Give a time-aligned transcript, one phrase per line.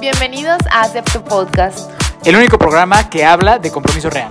[0.00, 1.90] Bienvenidos a Acepto Podcast.
[2.24, 4.30] El único programa que habla de compromiso real.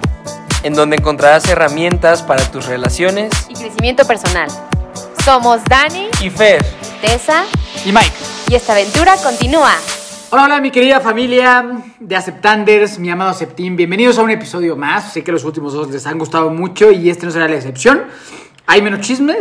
[0.63, 4.47] en donde encontrarás herramientas para tus relaciones Y crecimiento personal.
[5.23, 6.63] Somos Dani, y Fer.
[7.01, 7.43] Tessa
[7.85, 8.11] Y Mike.
[8.49, 9.73] y esta aventura continúa.
[10.31, 11.65] Hola, hola, mi querida familia
[11.99, 13.75] de Aceptanders, mi amado Septim.
[13.75, 15.13] Bienvenidos a un episodio más.
[15.13, 18.05] Sé que los últimos dos les han gustado mucho y este no será la excepción.
[18.65, 19.35] Hay menos chisme,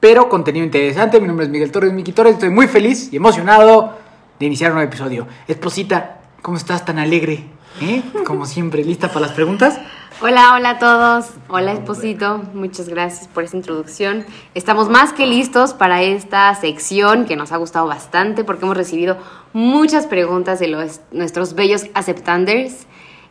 [0.00, 1.20] pero contenido interesante.
[1.20, 2.34] Mi nombre es Miguel Torres, Miki Torres.
[2.34, 3.98] Estoy muy feliz y emocionado
[4.40, 5.28] de iniciar un nuevo episodio.
[5.46, 7.44] Esposita, ¿cómo estás tan alegre?
[7.82, 8.02] ¿Eh?
[8.24, 9.78] Como siempre, ¿lista para las preguntas?
[10.22, 11.26] Hola, hola a todos.
[11.48, 12.42] Hola, esposito.
[12.54, 14.24] Muchas gracias por esta introducción.
[14.54, 19.18] Estamos más que listos para esta sección que nos ha gustado bastante porque hemos recibido
[19.52, 22.86] muchas preguntas de los, nuestros bellos aceptanders.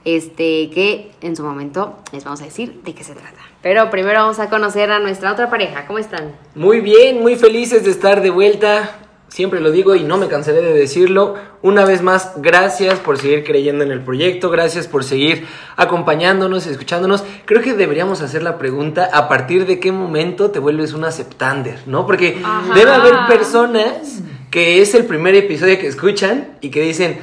[0.05, 3.37] Este, que en su momento les vamos a decir de qué se trata.
[3.61, 5.85] Pero primero vamos a conocer a nuestra otra pareja.
[5.87, 6.35] ¿Cómo están?
[6.55, 9.08] Muy bien, muy felices de estar de vuelta.
[9.29, 11.35] Siempre lo digo y no me cansaré de decirlo.
[11.61, 15.45] Una vez más, gracias por seguir creyendo en el proyecto, gracias por seguir
[15.77, 17.23] acompañándonos, escuchándonos.
[17.45, 21.79] Creo que deberíamos hacer la pregunta a partir de qué momento te vuelves un aceptander,
[21.85, 22.07] ¿no?
[22.07, 22.41] Porque
[22.73, 27.19] debe haber personas que es el primer episodio que escuchan y que dicen,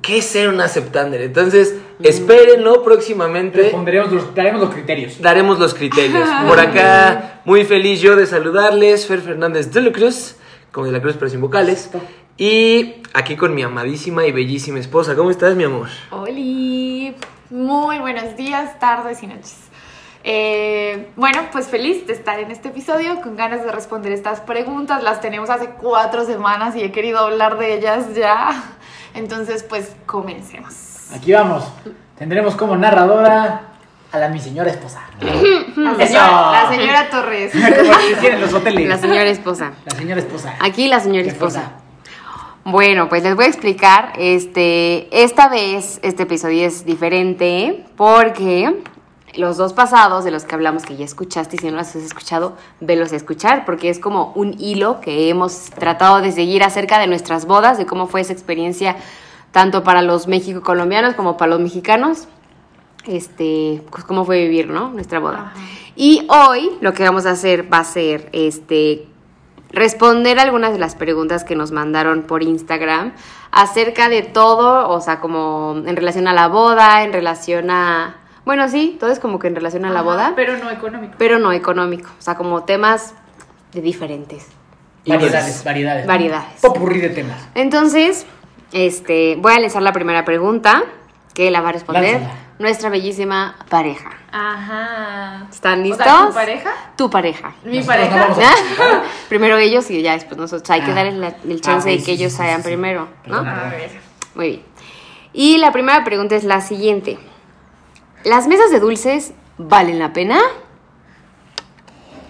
[0.00, 1.22] ¿qué es ser un aceptander?
[1.22, 3.62] Entonces, espérenlo próximamente.
[3.62, 5.20] Responderemos los, daremos los criterios.
[5.20, 6.28] daremos los criterios.
[6.46, 10.36] Por acá, muy feliz yo de saludarles, Fer Fernández de la Cruz,
[10.72, 11.90] como de la Cruz pero sin vocales.
[12.36, 15.14] Y aquí con mi amadísima y bellísima esposa.
[15.14, 15.88] ¿Cómo estás, mi amor?
[16.10, 17.14] Oli,
[17.50, 19.58] muy buenos días, tardes y noches.
[20.24, 25.02] Eh, bueno, pues feliz de estar en este episodio, con ganas de responder estas preguntas.
[25.02, 28.62] Las tenemos hace cuatro semanas y he querido hablar de ellas ya.
[29.14, 31.12] Entonces, pues comencemos.
[31.12, 31.70] Aquí vamos.
[32.16, 33.71] Tendremos como narradora
[34.12, 35.00] a la mi señora esposa.
[35.76, 37.52] La señora, la señora Torres.
[37.52, 38.88] Como en los hoteles.
[38.88, 39.72] La señora esposa.
[39.86, 40.54] La señora esposa.
[40.60, 41.60] Aquí la señora Esposa.
[41.60, 41.82] esposa.
[42.64, 44.12] Bueno, pues les voy a explicar.
[44.18, 48.82] Este, esta vez este episodio es diferente porque
[49.34, 51.96] los dos pasados de los que hablamos que ya escuchaste y si no los has
[51.96, 56.98] escuchado, velos a escuchar porque es como un hilo que hemos tratado de seguir acerca
[56.98, 58.94] de nuestras bodas, de cómo fue esa experiencia
[59.52, 62.28] tanto para los México colombianos como para los mexicanos.
[63.04, 64.90] Este, pues cómo fue vivir, ¿no?
[64.90, 65.52] Nuestra boda.
[65.96, 69.06] Y hoy lo que vamos a hacer va a ser este
[69.70, 73.12] responder algunas de las preguntas que nos mandaron por Instagram
[73.50, 78.16] acerca de todo, o sea, como en relación a la boda, en relación a...
[78.44, 81.38] Bueno, sí, todo es como que en relación a la boda, pero, Pero no económico.
[81.38, 83.14] no económico, o sea, como temas
[83.72, 84.48] de diferentes.
[85.06, 86.06] Variedades, variedades.
[86.06, 86.12] ¿no?
[86.12, 86.60] Variedades.
[86.60, 87.48] Popurrí de temas.
[87.54, 88.26] Entonces,
[88.72, 90.84] este, voy a lanzar la primera pregunta
[91.34, 92.34] que la va a responder Lánzala.
[92.58, 94.10] nuestra bellísima pareja.
[94.30, 95.46] Ajá.
[95.50, 96.04] ¿Están O listos?
[96.06, 96.70] sea, ¿tu pareja?
[96.96, 97.52] Tu pareja.
[97.64, 98.24] Mi Nosotros pareja.
[98.98, 100.68] a- primero ellos y ya después nosotros.
[100.70, 100.94] Hay que Ah.
[100.94, 103.38] darles la- el chance Ah, de que sí, ellos sí, hagan primero, ¿no?
[103.38, 103.98] A ver.
[104.34, 104.62] Muy bien.
[105.32, 107.18] Y la primera pregunta es la siguiente.
[108.24, 110.38] ¿Las mesas de dulces valen la pena?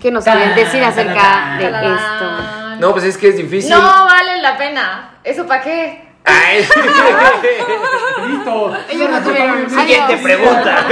[0.00, 2.76] ¿Qué nos quieren decir acerca tan, de esto?
[2.80, 3.70] No, pues es que es difícil.
[3.70, 5.10] No vale la pena.
[5.22, 6.11] ¿Eso para qué?
[6.24, 6.58] Ay.
[8.28, 8.76] Listo.
[8.90, 9.70] Ellos no tuvieron.
[9.70, 10.86] Siguiente pregunta.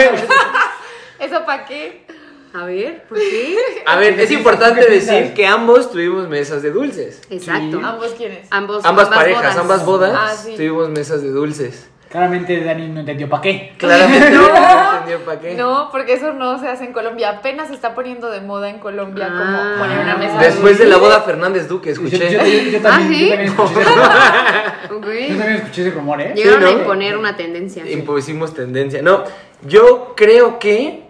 [1.18, 2.04] ¿Eso para qué?
[2.52, 3.56] A ver, ¿por qué?
[3.86, 7.20] A ver, es importante decir que ambos tuvimos mesas de dulces.
[7.30, 7.80] Exacto.
[7.84, 8.48] ¿Ambos quiénes?
[8.50, 9.56] Ambos, Ambas parejas, bodas.
[9.58, 10.54] ambas bodas, Ah, sí.
[10.56, 11.88] tuvimos mesas de dulces.
[12.10, 13.72] Claramente Dani no entendió para qué.
[13.78, 14.46] Claramente no
[14.94, 15.54] entendió para qué.
[15.54, 17.30] No, porque eso no se hace en Colombia.
[17.30, 19.38] Apenas se está poniendo de moda en Colombia Ah.
[19.76, 20.38] como poner una mesa.
[20.40, 22.32] Después de la boda Fernández Duque, Yo, yo- escuché.
[22.32, 23.24] yo- yo también, ¿Ah, sí?
[23.24, 23.90] yo también escuché ese.
[24.90, 26.32] Yo también escuché ese rumor, ¿eh?
[26.34, 26.66] Llegaron ¿no?
[26.66, 27.88] a imponer una tendencia.
[27.88, 29.00] Impusimos tendencia.
[29.02, 29.22] No,
[29.62, 31.04] yo creo que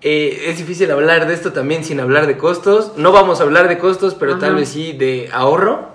[0.00, 2.92] eh, es difícil hablar de esto también sin hablar de costos.
[2.96, 4.40] No vamos a hablar de costos, pero Ajá.
[4.40, 5.88] tal vez sí de ahorro,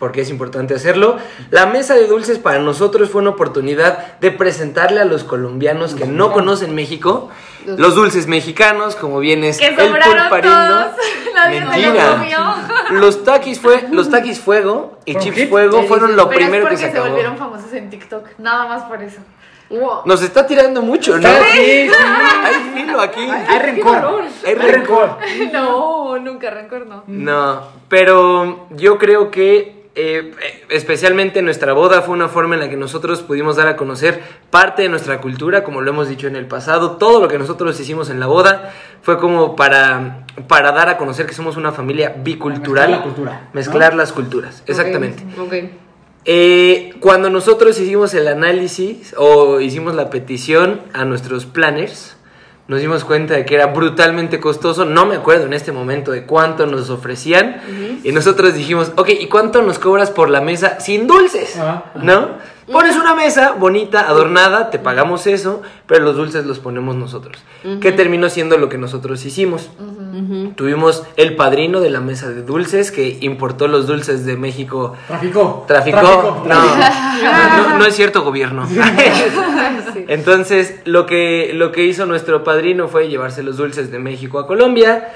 [0.00, 1.18] porque es importante hacerlo.
[1.50, 6.06] La mesa de dulces para nosotros fue una oportunidad de presentarle a los colombianos que
[6.06, 7.30] no conocen México
[7.66, 10.50] Los- dulces mexicanos, como bien es Que el pulparindo.
[11.34, 12.10] lo Mentira.
[12.16, 12.98] comió.
[13.00, 16.70] Los taquis fue, los taquis fuego y ¿Fueron chips fuego fueron lo Pero primero es
[16.70, 17.06] que porque se se, acabó.
[17.08, 18.24] volvieron famosos en TikTok.
[18.38, 19.20] Nada más por eso.
[19.70, 20.00] Wow.
[20.04, 21.28] Nos está tirando mucho, ¿no?
[21.52, 21.90] Sí, sí.
[22.42, 23.20] Hay filo aquí.
[23.20, 24.22] Hay, hay rencor.
[24.44, 25.16] Hay rencor.
[25.52, 27.04] No, nunca rencor no.
[27.06, 32.70] No, pero yo creo que eh, eh, especialmente nuestra boda fue una forma en la
[32.70, 34.20] que nosotros pudimos dar a conocer
[34.50, 36.92] parte de nuestra cultura, como lo hemos dicho en el pasado.
[36.92, 41.26] Todo lo que nosotros hicimos en la boda fue como para, para dar a conocer
[41.26, 42.88] que somos una familia bicultural.
[42.88, 43.48] Mezclar la cultura, ¿no?
[43.52, 45.22] Mezclar las culturas, exactamente.
[46.24, 52.16] Eh, cuando nosotros hicimos el análisis o hicimos la petición a nuestros planners,
[52.70, 54.84] nos dimos cuenta de que era brutalmente costoso.
[54.84, 57.60] No me acuerdo en este momento de cuánto nos ofrecían.
[58.04, 61.56] Y nosotros dijimos, ok, ¿y cuánto nos cobras por la mesa sin dulces?
[61.58, 61.86] Ajá.
[61.96, 62.28] ¿No?
[62.72, 67.36] Pones una mesa bonita, adornada, te pagamos eso, pero los dulces los ponemos nosotros.
[67.80, 69.70] Que terminó siendo lo que nosotros hicimos.
[70.56, 74.94] Tuvimos el padrino de la mesa de dulces que importó los dulces de México.
[75.08, 75.64] Traficó.
[75.66, 76.44] Traficó.
[76.46, 78.66] No, no, no es cierto, gobierno.
[80.08, 84.46] Entonces, lo que, lo que hizo nuestro padrino fue llevarse los dulces de México a
[84.46, 85.08] Colombia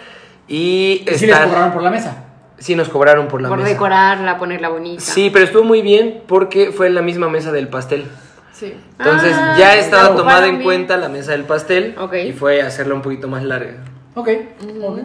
[0.48, 2.24] y ¿Y si les estar- cobraron por la mesa?
[2.64, 3.68] Sí, nos cobraron por la Por mesa.
[3.68, 5.02] decorarla, ponerla bonita.
[5.02, 8.06] Sí, pero estuvo muy bien porque fue en la misma mesa del pastel.
[8.54, 8.72] Sí.
[8.98, 11.94] Entonces Ah, ya estaba tomada en cuenta la mesa del pastel
[12.26, 13.74] y fue hacerla un poquito más larga.
[14.14, 14.28] Ok.
[14.82, 14.98] ok.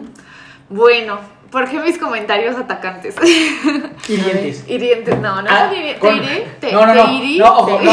[0.70, 1.18] Bueno,
[1.50, 3.14] ¿por qué mis comentarios atacantes?
[4.08, 4.64] Hirientes.
[4.66, 7.76] Hirientes, no, no, Ah, te te iré, te, no, no, te no, irí, no, ojo,
[7.76, 7.92] te- no,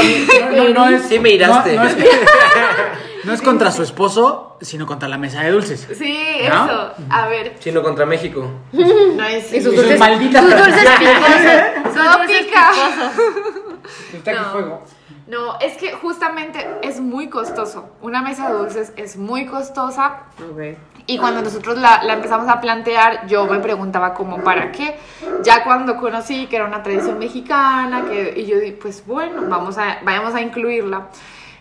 [0.56, 1.76] no, no, no es, Sí me iraste.
[1.76, 1.96] No, no es,
[3.28, 5.88] no es contra su esposo, sino contra la mesa de dulces.
[5.98, 6.18] Sí,
[6.50, 6.66] ¿No?
[6.66, 6.92] eso.
[7.10, 8.50] A ver, Sino contra México.
[8.72, 9.54] no es.
[9.54, 11.96] Y sus dulces, malditas sus dulces picosos.
[11.96, 12.72] No pica.
[14.14, 14.44] Está No.
[14.52, 14.84] fuego.
[15.28, 17.90] No, es que justamente es muy costoso.
[18.02, 20.22] Una mesa de dulces es muy costosa.
[20.40, 20.78] Ok.
[21.06, 24.98] Y cuando nosotros la, la empezamos a plantear, yo me preguntaba como para qué.
[25.44, 29.78] Ya cuando conocí que era una tradición mexicana, que, y yo dije, pues bueno, vamos
[29.78, 31.08] a, vayamos a incluirla.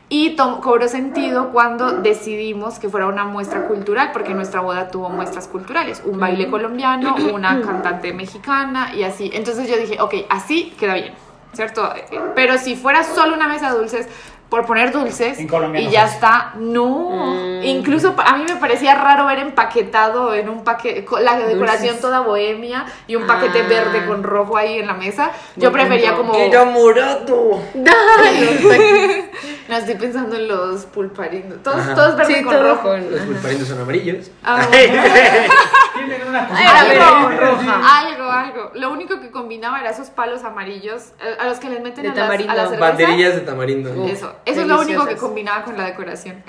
[0.08, 5.48] Y cobró sentido cuando decidimos que fuera una muestra cultural, porque nuestra boda tuvo muestras
[5.48, 9.30] culturales, un baile colombiano, una cantante mexicana y así.
[9.34, 11.12] Entonces yo dije, ok, así queda bien,
[11.52, 11.92] ¿cierto?
[12.36, 14.08] Pero si fuera solo una mesa de dulces,
[14.48, 17.60] por poner dulces En Colombia y no ya está, no.
[17.64, 21.86] Incluso pa- a mí me parecía raro ver empaquetado en un paquete, con la decoración
[21.94, 22.00] Dulces.
[22.00, 23.68] toda bohemia y un paquete Ah.
[23.68, 25.32] verde con rojo ahí en la mesa.
[25.56, 26.32] Yo prefería como...
[26.66, 27.60] morato!
[29.68, 31.62] No estoy pensando en los pulparinos.
[31.62, 31.94] Todos, Ajá.
[31.94, 32.82] todos verde Sí, con todo rojo.
[32.90, 34.30] con- Los pulparindos son amarillos.
[34.44, 37.98] Ah, Tienen una Ay, cosita algo, roja.
[37.98, 38.70] algo, algo.
[38.74, 42.10] Lo único que combinaba era esos palos amarillos eh, a los que les meten De
[42.10, 42.78] a las, a las cervezas.
[42.80, 43.90] Banderillas de tamarindo.
[43.92, 44.10] Uf.
[44.10, 46.42] Eso, eso es lo único que combinaba con la decoración.
[46.46, 46.48] ¿Ok?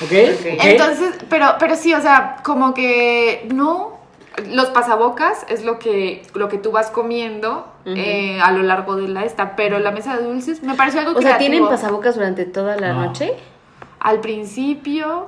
[0.02, 0.46] ok.
[0.62, 3.99] Entonces, pero, pero sí, o sea, como que no.
[4.48, 9.08] Los pasabocas es lo que, lo que tú vas comiendo eh, a lo largo de
[9.08, 11.68] la esta, pero la mesa de dulces me pareció algo O sea, ¿tienen creativo.
[11.68, 13.06] pasabocas durante toda la No.
[13.06, 13.32] noche?
[13.98, 15.26] Al principio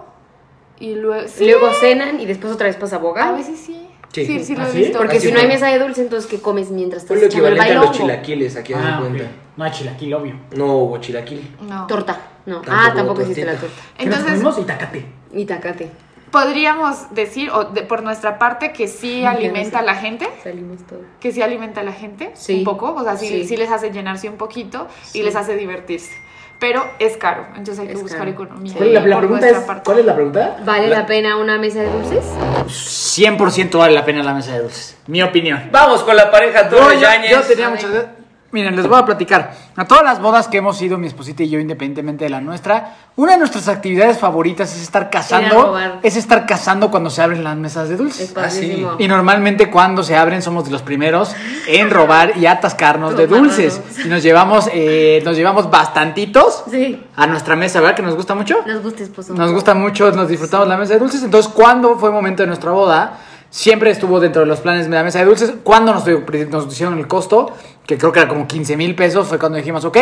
[0.79, 1.29] y luego.
[1.29, 3.29] Sí, Luego cenan y después otra vez pasaboca.
[3.29, 3.89] a veces sí.
[4.13, 4.27] Sí.
[4.27, 4.99] Sí, sí, lo ¿Ah, he visto.
[4.99, 5.55] Porque Así si no hay fue.
[5.55, 7.97] mesa de dulce, entonces ¿qué comes mientras Fue estás lo echando el equivalente a los
[7.97, 9.09] chilaquiles, aquí Ah, ok.
[9.09, 9.25] cuenta.
[9.57, 10.35] No hay chilaquil, obvio.
[10.55, 11.57] No hubo chilaquil.
[11.63, 11.87] No.
[11.87, 12.21] Torta.
[12.47, 12.57] No.
[12.61, 13.75] Tampoco ah, tampoco existe la torta.
[13.97, 14.59] ¿Qué nos Entonces, comimos?
[14.59, 15.07] Itacate.
[15.33, 15.91] Y tacate.
[16.32, 19.76] Podríamos decir, o de- por nuestra parte, que sí no alimenta sé.
[19.76, 20.29] a la gente.
[20.43, 21.02] Salimos todos.
[21.20, 22.58] que sí alimenta a la gente Sí.
[22.58, 23.44] un poco, o sea, sí, Sí.
[23.44, 25.20] sí les hace llenarse un poquito Sí.
[25.20, 26.11] y les hace divertirse.
[26.58, 28.31] Pero es caro, entonces hay que Es buscar caro.
[28.31, 28.73] economía.
[28.76, 29.29] ¿Cuál es la, pregunta?
[29.29, 29.82] nuestra Es, parte.
[29.84, 30.56] ¿Cuál es la pregunta?
[30.64, 32.25] ¿Vale La- la pena una mesa de dulces?
[32.69, 34.96] 100% vale la pena la mesa de dulces.
[35.06, 35.69] Mi opinión.
[35.73, 37.31] Vamos con la pareja Torres yo- Yáñez.
[37.32, 37.90] yo tenía muchas
[38.53, 39.55] Miren, les voy a platicar.
[39.77, 42.97] A todas las bodas que hemos ido, mi esposita y yo, independientemente de la nuestra,
[43.17, 45.79] una de nuestras actividades favoritas es estar cazando.
[46.03, 48.31] Es estar cazando cuando se abren las mesas de Es dulces.
[48.33, 48.93] padrísimo.
[48.99, 51.35] Y normalmente cuando se abren somos los primeros
[51.67, 53.81] en robar y atascarnos de dulces.
[54.05, 57.03] Y nos llevamos, eh, nos llevamos bastantitos Sí.
[57.17, 57.97] a nuestra mesa, ¿verdad?
[57.97, 58.57] Que nos gusta mucho.
[58.67, 59.33] Nos gusta, esposo.
[59.33, 61.23] Nos gusta mucho, nos disfrutamos la mesa de dulces.
[61.23, 63.19] Entonces, cuando fue momento de nuestra boda,
[63.53, 65.53] siempre estuvo dentro de los planes de la mesa de dulces.
[65.63, 67.55] Cuando nos, nos hicieron el costo,
[67.87, 69.99] que creo que era como 15 mil pesos, fue cuando dijimos, ok,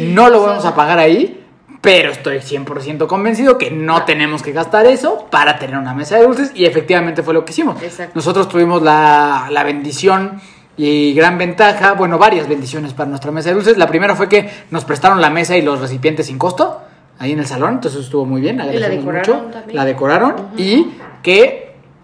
[0.00, 1.38] no lo vamos a pagar ahí.
[1.80, 6.24] Pero estoy 100% convencido que no tenemos que gastar eso para tener una mesa de
[6.24, 7.82] dulces y efectivamente fue lo que hicimos.
[7.82, 8.12] Exacto.
[8.14, 10.42] Nosotros tuvimos la, la bendición
[10.76, 13.78] y gran ventaja, bueno, varias bendiciones para nuestra mesa de dulces.
[13.78, 16.82] La primera fue que nos prestaron la mesa y los recipientes sin costo
[17.20, 18.60] ahí en el salón, entonces estuvo muy bien.
[18.60, 19.52] agradecemos decoraron mucho.
[19.52, 19.76] también.
[19.76, 20.86] La decoraron y
[21.22, 21.59] que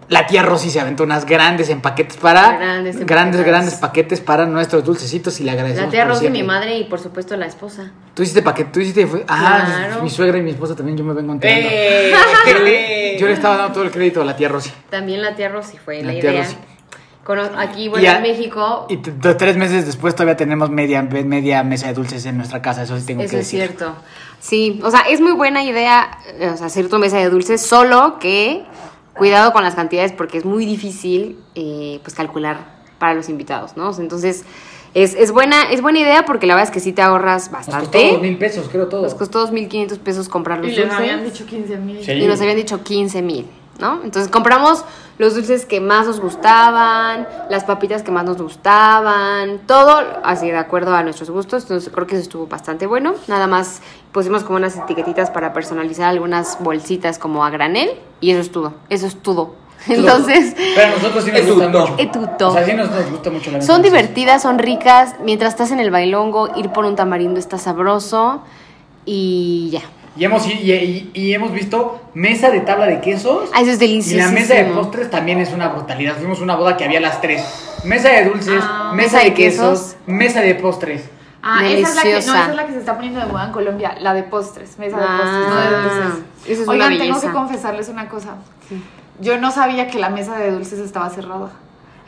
[0.09, 2.95] la tía Rosy se aventó unas grandes empaquetes para Grandes grandes,
[3.41, 3.47] empaquetadas.
[3.47, 5.87] grandes paquetes para nuestros dulcecitos y le agradecemos.
[5.87, 7.91] La tía Rosy, mi madre y por supuesto la esposa.
[8.15, 10.03] Tú hiciste paquete, tú hiciste, fue- ah, Claro.
[10.03, 11.69] mi suegra y mi esposa también, yo me vengo enterando.
[11.71, 12.13] ¡Eh!
[13.19, 14.71] Yo le estaba dando todo el crédito a la tía Rosy.
[14.91, 16.43] También la tía Rosy fue La la, tía idea.
[16.45, 16.57] Rosy.
[17.59, 21.95] Aquí, bueno, a- en México, Y tres meses después todavía tenemos media, media mesa de
[21.95, 23.61] dulces en nuestra casa, eso sí tengo eso que es decir.
[23.67, 23.97] cierto.
[24.39, 26.09] Sí, o sea, es muy buena idea
[26.39, 28.65] eh, o sea, hacer tu mesa de dulces, solo que
[29.17, 33.91] cuidado con las cantidades porque es muy difícil eh, pues calcular para los invitados, ¿no?
[33.99, 34.45] Entonces,
[34.95, 37.65] es, es, buena, es buena idea porque la verdad es que sí te ahorras Nos
[37.67, 38.19] costó dos bastante.
[38.19, 39.03] mil pesos, creo todo.
[39.03, 40.99] Nos costó 2.500 pesos comprar los Y les dulces.
[40.99, 42.03] habían dicho 15 mil.
[42.05, 42.13] Sí.
[42.13, 43.47] Y nos habían dicho 15 mil,
[43.79, 44.03] ¿no?
[44.03, 44.85] Entonces compramos
[45.19, 50.59] los dulces que más nos gustaban, las papitas que más nos gustaban, todo así de
[50.59, 51.63] acuerdo a nuestros gustos.
[51.63, 53.15] Entonces creo que eso estuvo bastante bueno.
[53.27, 53.81] Nada más
[54.13, 57.91] pusimos como unas etiquetitas para personalizar algunas bolsitas como a granel
[58.21, 58.75] y eso es todo.
[58.89, 59.55] Eso es todo.
[59.89, 61.95] Entonces, Pero a nosotros sí nos gusta mucho.
[61.99, 62.49] Etuto.
[62.49, 65.15] O sea, sí nos, nos gusta mucho la son divertidas, son ricas.
[65.23, 68.43] Mientras estás en el bailongo, ir por un tamarindo está sabroso.
[69.05, 69.83] Y ya.
[70.17, 73.51] Y hemos, y, y- y hemos visto mesa de tabla de quesos.
[73.55, 74.33] Ah, eso es Y la delicioso.
[74.33, 76.17] mesa de postres también es una brutalidad.
[76.17, 77.45] Fuimos a una boda que había las tres.
[77.85, 78.93] Mesa de dulces, Ah.
[78.95, 79.97] mesa, Mesa de de quesos, quesos.
[80.07, 81.11] mesa de postres.
[81.43, 82.41] Ah, esa es, la que, no, Deliciosa.
[82.43, 84.97] esa es la que se está poniendo de moda en Colombia, la de postres, mesa
[84.97, 86.25] de Ah, postres, no de dulces.
[86.45, 88.35] esa es una Oigan, tengo que confesarles una cosa.
[89.21, 91.51] Yo no sabía que la mesa de dulces estaba cerrada.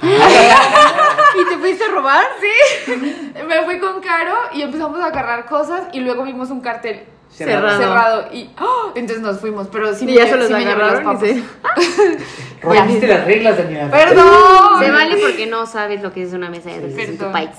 [0.03, 2.25] ¿Y te fuiste a robar?
[2.41, 2.93] Sí,
[3.49, 7.79] me fui con Caro y empezamos a agarrar cosas y luego vimos un cartel Cerrado.
[7.79, 8.93] cerrado, y ¡oh!
[8.97, 11.23] entonces nos fuimos, pero sí Y me, ya se los sí me llevé los papas.
[12.63, 13.91] Rompiste las reglas, Daniela.
[13.91, 14.83] Perdón.
[14.83, 17.51] Se vale porque no sabes lo que es una mesa de dulces en tu país.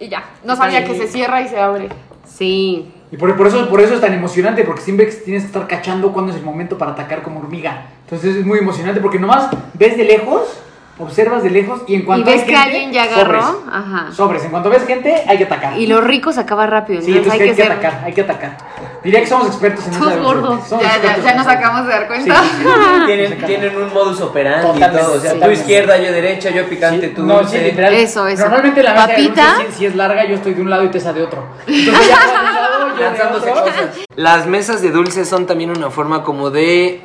[0.00, 1.88] Y ya, no sabía que se cierra y se abre.
[2.26, 2.92] Sí.
[3.12, 6.12] Y por, por eso, por eso es tan emocionante, porque siempre tienes que estar cachando
[6.12, 7.86] cuándo es el momento para atacar como hormiga.
[8.04, 10.60] Entonces es muy emocionante porque nomás ves de lejos,
[11.00, 13.42] observas de lejos y en Y cuanto ves hay que gente, alguien ya agarró.
[13.42, 13.64] sobres.
[13.72, 14.12] Ajá.
[14.12, 15.78] Sobres, en cuanto ves gente, hay que atacar.
[15.78, 17.00] Y lo rico se acaba rápido.
[17.02, 18.56] Sí, entonces entonces hay que, ser- atacar, hay que atacar.
[19.02, 20.68] Diría que somos expertos en esa- gordos.
[20.70, 22.42] Ya, ya, ya nos esa- acabamos de dar cuenta.
[22.42, 23.06] sí, sí.
[23.06, 25.14] Tienen, tienen un modus operandi y todo.
[25.14, 27.94] O sea, tú izquierda, yo derecha, yo picante, tú No, literal.
[27.94, 28.42] Eso, eso.
[28.42, 29.54] Normalmente la mesa de Papita.
[29.54, 31.46] dulces, si, si es larga, yo estoy de un lado y Tessa de otro.
[31.66, 33.62] Entonces ya de un lado, yo de lanzándose otro.
[33.64, 33.84] cosas.
[34.16, 37.00] Las mesas de dulces son también una forma como de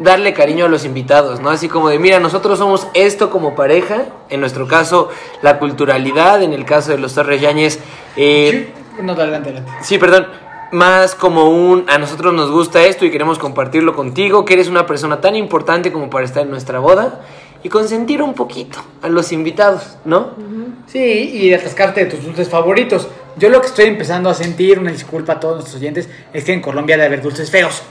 [0.00, 1.50] darle cariño a los invitados, ¿no?
[1.50, 5.10] Así como de, mira, nosotros somos esto como pareja, en nuestro caso
[5.42, 7.78] la culturalidad, en el caso de los Torres Yáñez,
[8.16, 9.70] eh, No, adelante, adelante.
[9.82, 10.26] sí, perdón,
[10.72, 14.86] más como un, a nosotros nos gusta esto y queremos compartirlo contigo, que eres una
[14.86, 17.20] persona tan importante como para estar en nuestra boda
[17.62, 20.30] y consentir un poquito a los invitados, ¿no?
[20.86, 23.06] Sí, y atascarte de tus dulces favoritos.
[23.36, 26.54] Yo lo que estoy empezando a sentir, una disculpa a todos nuestros oyentes, es que
[26.54, 27.82] en Colombia debe haber dulces feos.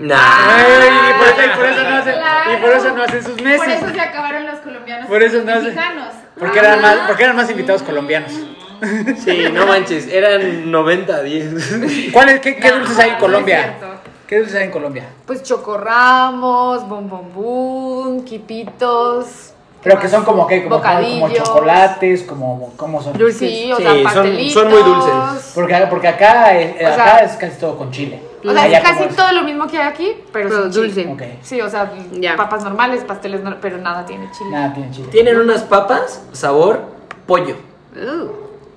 [0.00, 0.16] Nah.
[0.16, 0.64] Ay,
[1.10, 2.52] y, por, y por eso no hacen, Claro.
[2.52, 3.68] y por eso no hacen sus Por meses.
[3.82, 5.76] eso se acabaron los colombianos Por eso no hacen-.
[6.38, 8.32] Porque eran, más, porque eran más invitados colombianos.
[9.24, 12.10] Sí, no manches, eran 90 a 10.
[12.12, 13.74] ¿Cuál es, qué, qué dulces hay en Colombia?
[14.28, 15.04] ¿Qué dulces hay en Colombia?
[15.26, 19.52] Pues chocorramos, bombombón, quipitos.
[19.82, 23.14] Pero que son como que como, como chocolates, como, como son.
[23.32, 24.52] Sí, o Sí, sea, son- pastelitos.
[24.52, 25.52] son muy dulces.
[25.54, 28.20] Porque, porque acá, eh, O sea- acá es casi todo con chile.
[28.44, 29.16] O sea, es casi como es.
[29.16, 31.04] todo lo mismo que hay aquí, pero, Pero sin chile.
[31.04, 31.08] dulce.
[31.12, 31.22] Ok.
[31.42, 32.36] Sí, o sea, Ya.
[32.36, 34.50] papas normales, pasteles, no- pero nada tiene chile.
[34.50, 35.08] Nada, tiene chile.
[35.10, 36.80] Tienen unas papas sabor
[37.26, 37.56] pollo.
[37.96, 38.30] Uh.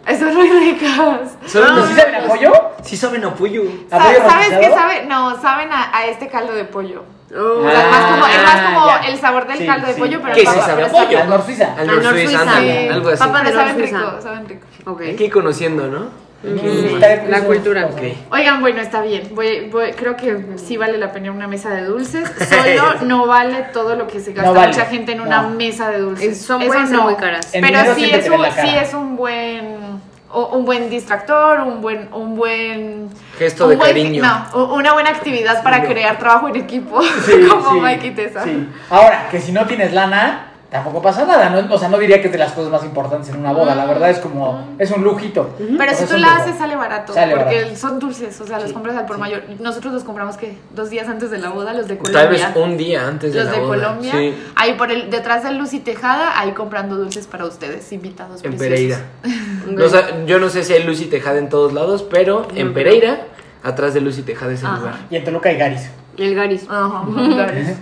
[0.08, 1.38] Esas muy ricas.
[1.46, 2.52] Son ¿Y sí saben a pollo?
[2.84, 3.64] Sí saben a pollo.
[3.92, 5.06] ¿A Sa- pollo ¿Sabes qué sabe?
[5.06, 7.04] No, saben a, a este caldo de pollo.
[7.34, 7.60] Oh.
[7.66, 9.08] O sea, es más como, es más como Ah, ya.
[9.10, 10.00] el sabor del Sí, caldo de sí.
[10.00, 11.20] pollo, pero ¿Qué en sí papa, sabe a pollo?
[11.20, 11.74] Al North Suiza.
[11.74, 12.42] Al Al North North Suiza, Suiza.
[12.42, 12.88] ándale, Sí.
[12.90, 13.20] algo así.
[13.20, 14.66] Papa saben rico, saben rico.
[14.86, 15.02] Ok.
[15.02, 16.06] Hay que ir conociendo, ¿no?
[16.44, 17.90] La cultura.
[18.32, 19.30] Oigan, bueno, está bien.
[19.34, 22.30] Voy, voy- creo que sí vale la pena una mesa de dulces.
[22.50, 24.68] Solo no vale todo lo que se gasta No vale.
[24.74, 25.50] mucha gente en una No.
[25.52, 26.28] mesa de dulces.
[26.40, 27.04] Es- son- Eso no.
[27.04, 27.54] muy caras.
[27.54, 30.02] En Pero sí es, un, sí es un buen
[30.34, 34.24] un buen distractor, un buen un buen Gesto un de buen- cariño.
[34.24, 38.44] No, una buena actividad para crear trabajo en equipo, Sí, como sí, Mike y Tessa.
[38.46, 38.66] sí.
[38.90, 41.50] Ahora, que si no tienes lana, tampoco pasa nada.
[41.50, 41.74] ¿no?
[41.74, 43.76] O sea, no diría que es de las cosas más importantes en una boda.
[43.76, 45.50] La verdad es como, es un lujito.
[45.58, 47.76] Pero O sea, si tú la haces sale barato, Sale porque barato.
[47.76, 49.20] son dulces, o sea, los Sí, compras al por sí.
[49.20, 49.44] mayor.
[49.60, 52.22] Nosotros los compramos que dos días antes de la boda, los de Colombia.
[52.22, 53.70] Tal vez un día antes de los la de boda.
[53.70, 54.34] Colombia, Sí.
[54.56, 58.56] ahí por el detrás de Luz y Tejada, ahí comprando dulces para ustedes, invitados En
[58.56, 59.04] preciosos.
[59.22, 59.46] Pereira.
[59.68, 63.26] No yo no sé si hay luz y tejada en todos lados, pero en Pereira,
[63.64, 64.78] atrás de luz y tejada es el Ajá.
[64.78, 64.96] lugar.
[65.10, 65.90] Y en Toluca hay Garis.
[66.18, 66.66] El Garis.
[66.70, 67.04] Ajá.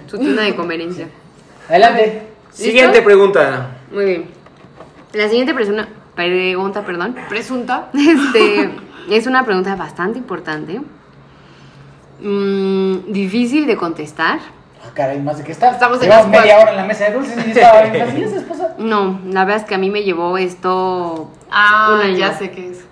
[0.08, 1.08] Su tienda de conveniencia.
[1.70, 2.29] Adelante.
[2.52, 3.78] Siguiente pregunta.
[3.92, 4.26] Muy bien.
[5.14, 7.16] La siguiente persona, pregunta, perdón.
[7.30, 7.90] Presunta.
[7.94, 8.72] Este,
[9.10, 10.82] es una pregunta bastante importante.
[12.22, 14.40] Mm, difícil de contestar.
[14.86, 15.72] Ah, caray, más de que está.
[15.72, 16.62] Estamos en Llevamos las media cuatro.
[16.62, 18.66] hora en la mesa de dulces y estaba bien fácil esa esposa.
[18.80, 22.18] No, la verdad es que a mí me llevó esto Ah, un año.
[22.18, 22.86] ya sé qué es.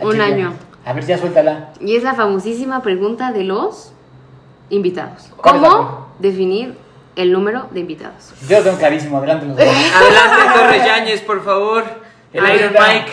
[0.00, 0.52] Un Aquí, año.
[0.84, 1.70] A ver, ya suéltala.
[1.80, 3.92] Y es la famosísima pregunta de los
[4.68, 5.30] invitados.
[5.36, 6.76] ¿Cuál es la ¿Cómo definir
[7.16, 8.32] el número de invitados?
[8.48, 9.66] Yo lo tengo clarísimo, adelante los dos.
[9.94, 11.84] Adelante, Torres Yáñez, por favor.
[12.32, 12.72] El Iron.
[12.72, 13.12] Mike.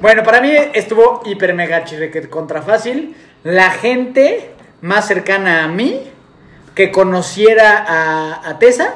[0.00, 3.16] Bueno, para mí estuvo hiper mega chirrequet contra fácil.
[3.42, 6.02] La gente más cercana a mí
[6.74, 8.94] que conociera a, a Tessa.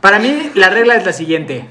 [0.00, 1.66] Para mí la regla es la siguiente.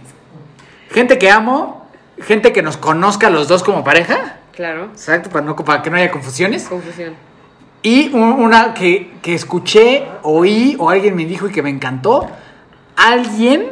[0.91, 1.89] Gente que amo,
[2.21, 4.37] gente que nos conozca a los dos como pareja.
[4.53, 4.85] Claro.
[4.85, 6.63] Exacto, para, no, para que no haya confusiones.
[6.63, 7.15] Confusión.
[7.85, 12.25] Y un- una que, que escuché, oí o alguien me dijo y que me encantó.
[12.95, 13.67] Alguien,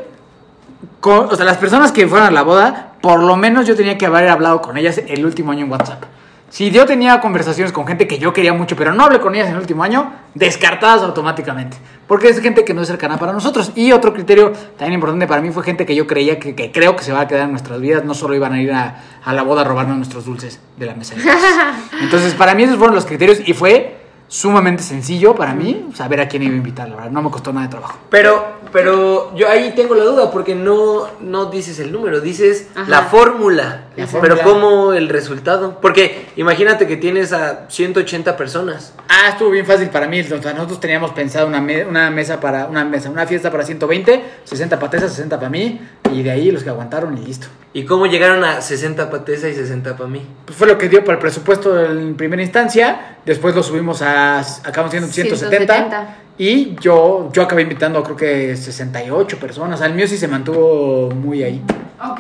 [1.00, 3.98] con- o sea, las personas que fueron a la boda, por lo menos yo tenía
[3.98, 6.04] que haber hablado con ellas el último año en WhatsApp.
[6.50, 9.48] Si yo tenía conversaciones con gente que yo quería mucho, pero no hablé con ellas
[9.48, 11.78] en el último año, descartadas automáticamente.
[12.08, 13.72] Porque es gente que no es cercana para nosotros.
[13.74, 16.96] Y otro criterio también importante para mí fue gente que yo creía que, que creo
[16.96, 18.06] que se va a quedar en nuestras vidas.
[18.06, 20.94] No solo iban a ir a, a la boda a robarnos nuestros dulces de la
[20.94, 21.16] mesa.
[22.02, 24.03] Entonces, para mí esos fueron los criterios y fue
[24.34, 27.12] sumamente sencillo para mí saber a quién iba a invitar, la verdad.
[27.12, 28.00] No me costó nada de trabajo.
[28.10, 32.90] Pero, pero yo ahí tengo la duda porque no, no dices el número, dices Ajá.
[32.90, 33.84] la fórmula.
[34.22, 34.38] Pero.
[34.44, 35.80] ¿cómo el resultado?
[35.82, 38.94] Porque imagínate que tienes a 180 personas.
[39.08, 40.22] Ah, estuvo bien fácil para mí.
[40.22, 43.64] O sea, nosotros teníamos pensado una, me- una mesa para una mesa, una fiesta para
[43.64, 45.80] 120, 60 para Tessa, 60 para mí,
[46.12, 47.48] y de ahí los que aguantaron y listo.
[47.74, 50.26] ¿Y cómo llegaron a 60 para Tessa y 60 para mí?
[50.46, 53.18] Pues fue lo que dio para el presupuesto en primera instancia.
[53.26, 54.40] Después lo subimos a.
[54.40, 55.74] Acabamos siendo 170.
[55.74, 56.18] 170.
[56.38, 59.82] Y yo, yo acabé invitando, creo que 68 personas.
[59.82, 61.62] Al mío sí se mantuvo muy ahí.
[62.04, 62.20] Ok,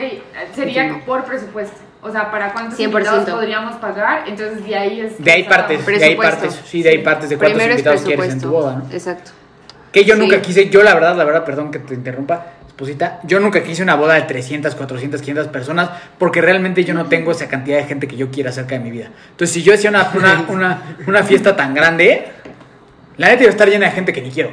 [0.55, 1.77] sería por presupuesto.
[2.01, 2.83] O sea, ¿para cuántos 100%.
[2.83, 4.27] invitados podríamos pagar?
[4.27, 5.23] Entonces, de ahí es...
[5.23, 6.61] De ahí partes, de ahí partes.
[6.65, 8.93] Sí, de ahí partes de cuántos Primero invitados quieres en tu boda, ¿no?
[8.93, 9.31] Exacto.
[9.91, 10.19] Que yo Sí.
[10.19, 13.83] nunca quise, yo la verdad, la verdad, perdón que te interrumpa, esposita, yo nunca quise
[13.83, 17.85] una boda de 300, 400, 500 personas porque realmente yo no tengo esa cantidad de
[17.85, 19.09] gente que yo quiera cerca de mi vida.
[19.31, 22.27] Entonces, si yo hacía una, una, una, una fiesta tan grande,
[23.17, 24.51] la neta iba a estar llena de gente que ni quiero.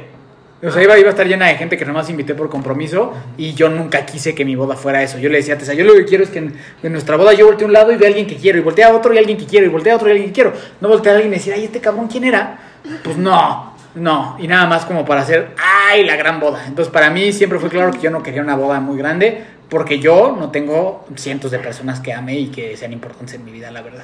[0.63, 3.53] O sea, iba, iba a estar llena de gente que nomás invité por compromiso y
[3.53, 5.17] yo nunca quise que mi boda fuera eso.
[5.17, 6.53] Yo le decía a Tessa, yo lo que quiero es que en,
[6.83, 8.61] en nuestra boda yo voltee a un lado y vea a alguien que quiero, y
[8.61, 10.29] voltea a otro y a alguien que quiero, y voltea a otro y a alguien
[10.29, 10.53] que quiero.
[10.79, 12.59] No voltea a alguien y decir, ay, este cabrón, ¿quién era?
[13.03, 14.37] Pues no, no.
[14.39, 16.63] Y nada más como para hacer, ay, la gran boda.
[16.67, 19.99] Entonces, para mí siempre fue claro que yo no quería una boda muy grande porque
[19.99, 23.71] yo no tengo cientos de personas que ame y que sean importantes en mi vida,
[23.71, 24.03] la verdad.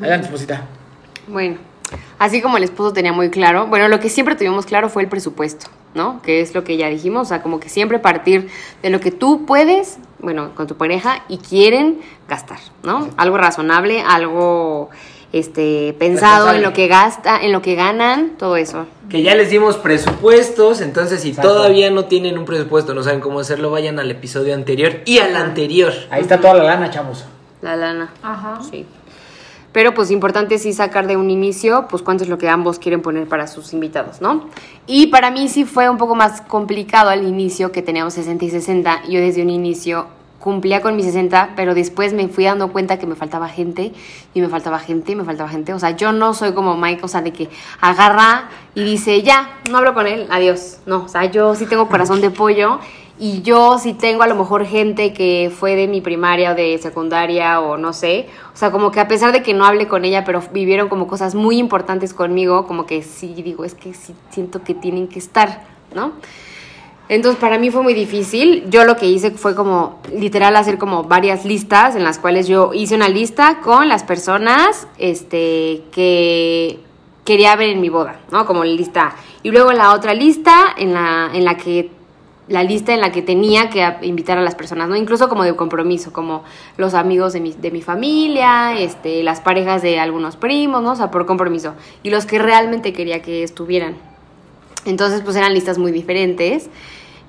[0.00, 0.62] Adelante, esposita.
[1.28, 1.58] Bueno,
[2.18, 5.08] así como el esposo tenía muy claro, bueno, lo que siempre tuvimos claro fue el
[5.08, 6.20] presupuesto, ¿no?
[6.22, 8.48] Que es lo que ya dijimos, o sea, como que siempre partir
[8.82, 13.08] de lo que tú puedes, bueno, con tu pareja y quieren gastar, ¿no?
[13.16, 14.90] Algo razonable, algo
[15.32, 18.86] este pensado en lo que gasta, en lo que ganan, todo eso.
[19.10, 21.52] Que ya les dimos presupuestos, entonces si Exacto.
[21.52, 25.36] todavía no tienen un presupuesto, no saben cómo hacerlo, vayan al episodio anterior y al
[25.36, 25.92] anterior.
[26.10, 27.24] Ahí está toda la lana, chavos.
[27.62, 28.12] La lana.
[28.22, 28.60] Ajá.
[28.70, 28.86] Sí.
[29.76, 33.02] Pero pues importante sí sacar de un inicio, pues cuánto es lo que ambos quieren
[33.02, 34.48] poner para sus invitados, ¿no?
[34.86, 38.48] Y para mí sí fue un poco más complicado al inicio, que teníamos 60 y
[38.48, 39.02] 60.
[39.10, 40.06] Yo desde un inicio
[40.38, 43.92] cumplía con mis 60, pero después me fui dando cuenta que me faltaba gente,
[44.32, 45.74] y me faltaba gente, y me faltaba gente.
[45.74, 47.50] O sea, yo no soy como Mike, o sea, de que
[47.82, 50.78] agarra y dice, ya, no hablo con él, adiós.
[50.86, 52.80] No, o sea, yo sí tengo corazón de pollo.
[53.18, 56.76] Y yo sí tengo a lo mejor gente que fue de mi primaria o de
[56.78, 58.28] secundaria o no sé.
[58.52, 61.06] O sea, como que a pesar de que no hablé con ella, pero vivieron como
[61.06, 65.18] cosas muy importantes conmigo, como que sí digo, es que sí siento que tienen que
[65.18, 66.12] estar, ¿no?
[67.08, 68.64] Entonces para mí fue muy difícil.
[68.68, 72.72] Yo lo que hice fue como literal hacer como varias listas en las cuales yo
[72.74, 76.80] hice una lista con las personas este, que
[77.24, 78.44] quería ver en mi boda, ¿no?
[78.44, 79.14] Como lista.
[79.42, 81.95] Y luego la otra lista en la, en la que
[82.48, 84.94] la lista en la que tenía que invitar a las personas, ¿no?
[84.96, 86.44] Incluso como de compromiso, como
[86.76, 90.92] los amigos de mi, de mi familia, este, las parejas de algunos primos, ¿no?
[90.92, 91.74] O sea, por compromiso.
[92.04, 93.96] Y los que realmente quería que estuvieran.
[94.84, 96.70] Entonces, pues eran listas muy diferentes,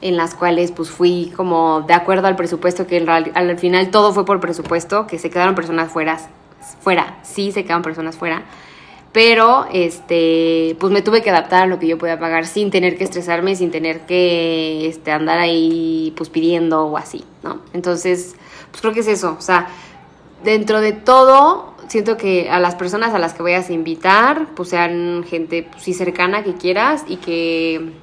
[0.02, 3.90] en las cuales pues fui como de acuerdo al presupuesto, que en real- al final
[3.90, 6.20] todo fue por presupuesto, que se quedaron personas fuera,
[6.82, 8.44] fuera, sí se quedaron personas fuera,
[9.18, 13.00] pero este, pues me tuve que adaptar a lo que yo podía pagar sin tener
[13.00, 17.62] que estresarme, sin tener que este, andar ahí pues pidiendo o así, ¿no?
[17.74, 18.36] Entonces,
[18.70, 19.70] pues creo que es eso, o sea,
[20.44, 24.70] dentro de todo, siento que a las personas a las que vayas a invitar, pues
[24.70, 27.94] sean gente pues, cercana que quieras y que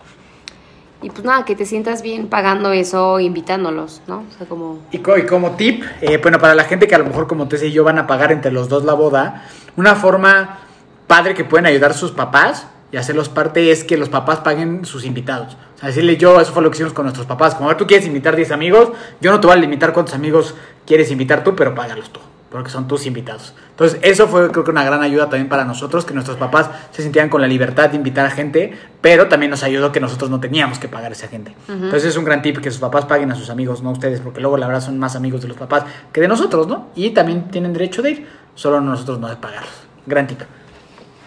[1.00, 4.24] y pues nada, que te sientas bien pagando eso, invitándolos, ¿no?
[4.28, 7.04] O sea, como Y, co- como tip, eh, bueno, para la gente que a lo
[7.04, 9.44] mejor como Tessa y yo van a pagar entre los dos la boda,
[9.76, 10.60] una forma
[11.06, 14.84] padre que pueden ayudar a sus papás y hacerlos parte es que los papás paguen
[14.84, 15.56] sus invitados.
[15.74, 17.54] O sea, decirle yo, eso fue lo que hicimos con nuestros papás.
[17.56, 18.90] Como a ver, tú quieres invitar 10 amigos,
[19.20, 20.54] yo no te voy a limitar cuántos amigos
[20.86, 23.52] quieres invitar tú, pero págalos tú, porque son tus invitados.
[23.70, 27.02] Entonces, eso fue creo que una gran ayuda también para nosotros, que nuestros papás se
[27.02, 30.38] sintieran con la libertad de invitar a gente, pero también nos ayudó que nosotros no
[30.38, 31.56] teníamos que pagar a esa gente.
[31.68, 34.40] Entonces, es un gran tip que sus papás paguen a sus amigos, no ustedes, porque
[34.40, 36.90] luego la verdad son más amigos de los papás que de nosotros, ¿no?
[36.94, 39.72] Y también tienen derecho de ir, solo nosotros no de pagarlos.
[40.06, 40.42] Gran tip.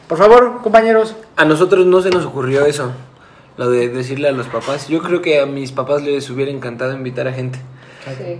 [0.08, 1.16] Por favor, compañeros.
[1.36, 2.92] A nosotros no se nos ocurrió eso,
[3.58, 4.88] lo de decirle a los papás.
[4.88, 7.60] Yo creo que a mis papás les hubiera encantado invitar a gente.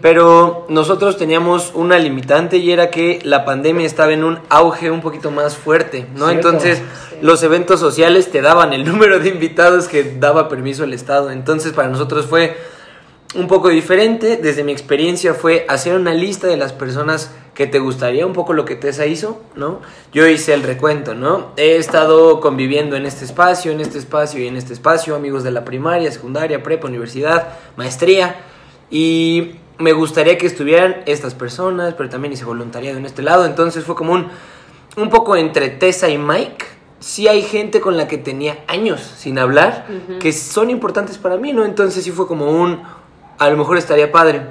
[0.02, 5.02] Pero nosotros teníamos una limitante y era que la pandemia estaba en un auge un
[5.02, 6.30] poquito más fuerte, ¿no?
[6.30, 6.48] Cierto.
[6.48, 6.82] Entonces
[7.22, 11.32] los eventos sociales te daban el número de invitados que daba permiso el Estado.
[11.32, 12.56] Entonces para nosotros fue
[13.38, 17.78] un poco diferente, desde mi experiencia, fue hacer una lista de las personas que te
[17.78, 19.80] gustaría, un poco lo que Tessa hizo, ¿no?
[20.12, 21.52] Yo hice el recuento, ¿no?
[21.56, 25.52] He estado conviviendo en este espacio, en este espacio y en este espacio, amigos de
[25.52, 28.38] la primaria, secundaria, prepa, universidad, maestría,
[28.90, 33.84] y me gustaría que estuvieran estas personas, pero también hice voluntariado en este lado, entonces
[33.84, 34.30] fue como un,
[34.96, 36.66] un poco entre Tessa y Mike.
[37.00, 39.86] Sí hay gente con la que tenía años sin hablar,
[40.20, 41.64] que son importantes para mí, ¿no?
[41.64, 42.82] Entonces sí fue como un,
[43.38, 44.42] a lo mejor estaría padre.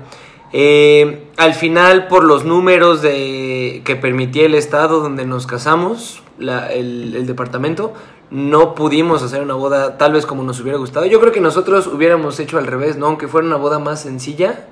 [0.52, 6.72] Eh, al final, por los números de, que permitía el estado donde nos casamos, la-
[6.72, 7.92] el, el departamento,
[8.30, 11.06] no pudimos hacer una boda tal vez como nos hubiera gustado.
[11.06, 13.06] Yo creo que nosotros hubiéramos hecho al revés, ¿no?
[13.06, 14.66] Aunque fuera una boda más sencilla.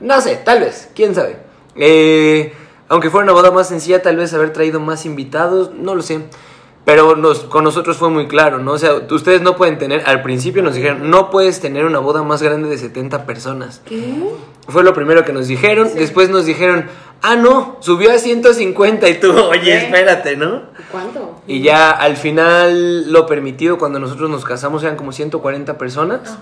[0.00, 1.38] No sé, tal vez, quién sabe.
[1.76, 2.52] Eh,
[2.88, 6.20] aunque fuera una boda más sencilla, tal vez haber traído más invitados, no lo sé.
[6.84, 8.72] Pero nos, con nosotros fue muy claro, ¿no?
[8.72, 12.22] O sea, ustedes no pueden tener, al principio nos dijeron, no puedes tener una boda
[12.22, 13.80] más grande de 70 personas.
[14.68, 15.88] Fue lo primero que nos dijeron.
[15.94, 16.86] Después nos dijeron,
[17.22, 20.62] ah, no, subió a 150 y tú, oye, espérate, ¿no?
[20.92, 21.40] ¿Cuánto?
[21.46, 26.38] Y ya al final lo permitido cuando nosotros nos casamos eran como 140 personas.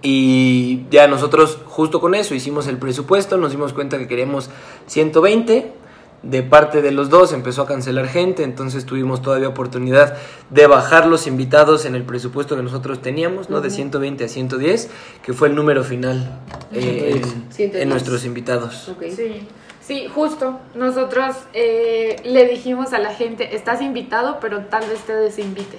[0.00, 4.50] Y ya nosotros justo con eso hicimos el presupuesto, nos dimos cuenta que queríamos
[4.86, 5.83] 120.
[6.24, 10.16] De parte de los dos empezó a cancelar gente, entonces tuvimos todavía oportunidad
[10.50, 13.60] de bajar los invitados en el presupuesto que nosotros teníamos, ¿no?
[13.60, 14.90] De 120 a 110,
[15.22, 16.40] que fue el número final
[16.72, 17.82] eh, en- 110.
[17.82, 18.88] en nuestros invitados.
[18.88, 19.02] Ok.
[19.14, 19.46] Sí,
[19.82, 20.58] sí, justo.
[20.74, 25.78] Nosotros eh, le dijimos a la gente, estás invitado, pero tal vez te desinvite.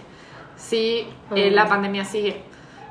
[0.57, 2.43] Sí, eh, la pandemia sigue.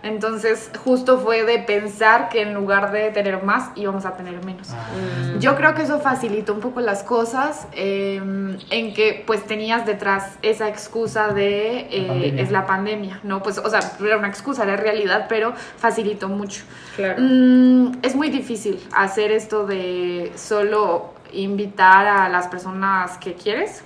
[0.04, 4.68] Entonces, justo fue de pensar que en lugar de tener más, íbamos a tener menos.
[5.40, 8.20] Yo creo que eso facilitó un poco las cosas eh,
[8.70, 13.42] en que pues tenías detrás esa excusa de eh, es la pandemia, ¿no?
[13.42, 16.64] Pues, o sea, era una excusa, era realidad, pero facilitó mucho.
[16.96, 17.22] Claro.
[17.22, 23.82] Mm, es muy difícil hacer esto de solo invitar a las personas que quieres,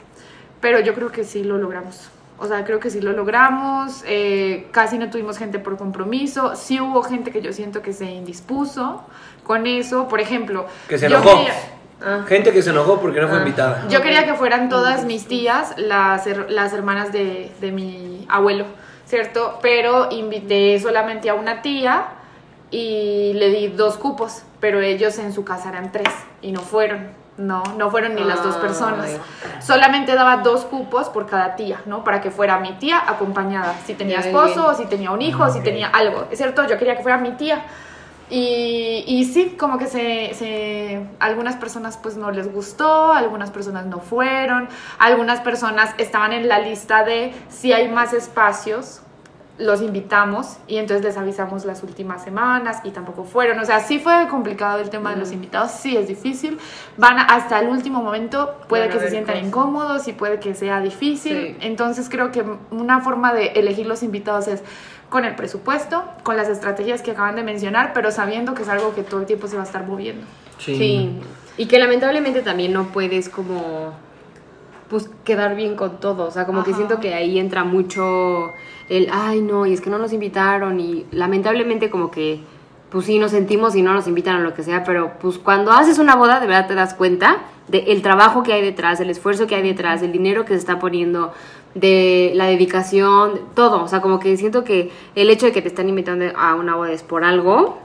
[0.60, 2.10] pero yo creo que sí lo logramos.
[2.38, 4.02] O sea, creo que sí lo logramos.
[4.06, 6.54] eh, casi no tuvimos gente por compromiso.
[6.56, 9.02] Sí hubo gente que yo siento que se indispuso
[9.44, 10.06] con eso.
[10.08, 11.36] Por ejemplo, Que se yo enojó.
[11.38, 11.54] quería-
[12.00, 12.24] Ah.
[12.28, 13.84] Gente que se enojó porque no fue invitada.
[13.88, 18.66] yo quería que fueran todas mis tías, las, her- las hermanas de, de mi abuelo,
[19.04, 19.58] ¿cierto?
[19.62, 22.04] Pero invité solamente a una tía
[22.70, 27.08] y le di dos cupos, pero ellos en su casa eran tres y no fueron.
[27.38, 29.06] No, no fueron ni las dos personas.
[29.64, 32.02] Solamente daba dos cupos por cada tía, ¿no?
[32.04, 33.74] Para que fuera mi tía acompañada.
[33.86, 36.26] Si tenía esposo, o si tenía un hijo, o si tenía algo.
[36.30, 36.66] ¿Es cierto?
[36.66, 37.64] Yo quería que fuera mi tía.
[38.30, 43.86] Y, y sí, como que se, se- algunas personas pues no les gustó, algunas personas
[43.86, 49.00] no fueron, algunas personas estaban en la lista de si hay más espacios,
[49.58, 53.58] los invitamos y entonces les avisamos las últimas semanas y tampoco fueron.
[53.58, 56.58] O sea, sí fue complicado el tema de los invitados, sí es difícil.
[56.96, 59.48] Van a- hasta el último momento, puede Van que se sientan cosas.
[59.48, 61.36] incómodos y puede que sea difícil.
[61.36, 61.56] Sí.
[61.60, 64.62] Entonces creo que una forma de elegir los invitados es
[65.08, 68.94] con el presupuesto, con las estrategias que acaban de mencionar, pero sabiendo que es algo
[68.94, 70.24] que todo el tiempo se va a estar moviendo.
[70.58, 71.18] Sí.
[71.56, 73.92] Y que lamentablemente también no puedes como
[74.88, 78.52] pues quedar bien con todo, o sea, como que siento que ahí entra mucho
[78.88, 82.40] el, ay no, y es que no nos invitaron y lamentablemente como que
[82.90, 85.72] pues sí nos sentimos y no nos invitan a lo que sea, pero pues cuando
[85.72, 89.46] haces una boda de verdad te das cuenta del trabajo que hay detrás, del esfuerzo
[89.46, 91.34] que hay detrás, del dinero que se está poniendo,
[91.74, 95.68] de la dedicación, todo, o sea, como que siento que el hecho de que te
[95.68, 97.78] están invitando a una boda es por algo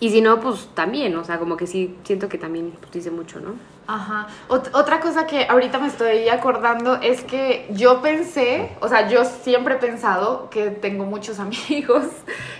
[0.00, 3.12] y si no, pues también, o sea, como que sí siento que también pues, dice
[3.12, 3.54] mucho, ¿no?
[3.86, 4.28] Ajá.
[4.48, 9.24] Ot- otra cosa que ahorita me estoy acordando es que yo pensé, o sea, yo
[9.24, 12.04] siempre he pensado que tengo muchos amigos,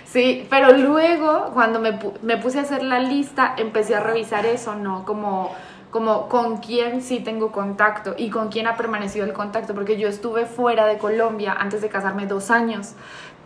[0.05, 4.75] sí, pero luego cuando me, me puse a hacer la lista, empecé a revisar eso,
[4.75, 5.05] ¿no?
[5.05, 5.55] Como,
[5.91, 10.09] como con quién sí tengo contacto y con quién ha permanecido el contacto, porque yo
[10.09, 12.93] estuve fuera de Colombia antes de casarme dos años.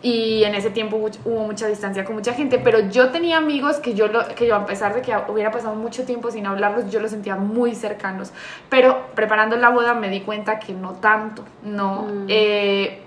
[0.01, 3.95] Y en ese tiempo hubo- mucha distancia con mucha gente, pero yo tenía amigos que
[3.95, 6.99] yo, lo- que yo a pesar de que hubiera pasado mucho tiempo sin hablarlos, yo
[6.99, 8.31] los sentía muy cercanos.
[8.69, 12.07] Pero preparando la boda me di cuenta que no tanto, no.
[12.27, 13.01] Eh,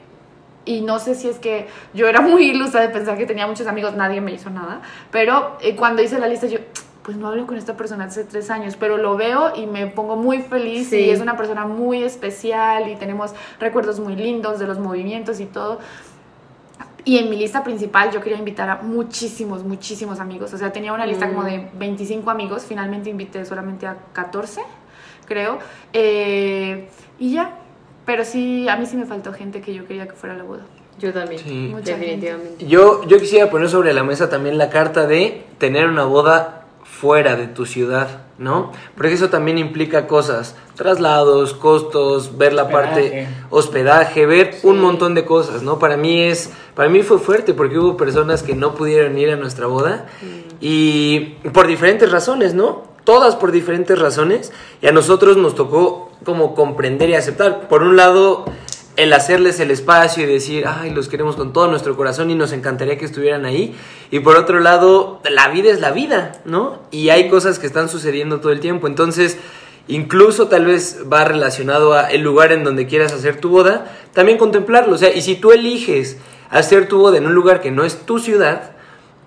[0.65, 3.67] y no sé si es que yo era muy ilusa de pensar que tenía muchos
[3.69, 4.81] amigos, nadie me hizo nada.
[5.13, 6.59] Pero eh, cuando hice la lista yo,
[7.03, 10.17] pues no hablo con esta persona hace tres años, pero lo veo y me pongo
[10.17, 10.97] muy feliz Sí.
[10.99, 15.47] y es una persona muy especial y tenemos recuerdos muy lindos de los movimientos y
[15.47, 15.79] todo.
[17.05, 20.53] Y en mi lista principal yo quería invitar a muchísimos, muchísimos amigos.
[20.53, 22.65] O sea, tenía una lista como de 25 amigos.
[22.69, 24.63] Finalmente invité solamente a 14,
[25.27, 25.59] creo.
[25.93, 27.57] Eh, y ya.
[28.05, 30.45] Pero sí, a mí sí me faltó gente que yo quería que fuera a la
[30.45, 30.65] boda.
[30.99, 31.41] Yo también.
[31.41, 31.71] Sí.
[31.73, 32.67] Mucha Definitivamente.
[32.67, 37.37] Yo, yo quisiera poner sobre la mesa también la carta de tener una boda fuera
[37.37, 38.73] de tu ciudad, ¿no?
[38.97, 43.29] Porque eso también implica cosas, traslados, costos, ver la parte Hospedaje.
[43.51, 45.79] hospedaje, ver un montón de cosas, ¿no?
[45.79, 49.37] Para mí es, para mí fue fuerte porque hubo personas que no pudieron ir a
[49.37, 50.07] nuestra boda
[50.59, 52.85] y por diferentes razones, ¿no?
[53.05, 57.69] Todas por diferentes razones y a nosotros nos tocó como comprender y aceptar.
[57.69, 58.47] Por un lado,
[59.03, 62.53] el hacerles el espacio y decir, ay, los queremos con todo nuestro corazón y nos
[62.53, 63.75] encantaría que estuvieran ahí.
[64.11, 66.81] Y por otro lado, la vida es la vida, ¿no?
[66.91, 68.87] Y hay cosas que están sucediendo todo el tiempo.
[68.87, 69.39] Entonces,
[69.89, 74.37] incluso tal vez va relacionado a el lugar en donde quieras hacer tu boda, también
[74.37, 74.95] contemplarlo.
[74.95, 76.19] O sea, y si tú eliges
[76.51, 78.73] hacer tu boda en un lugar que no es tu ciudad,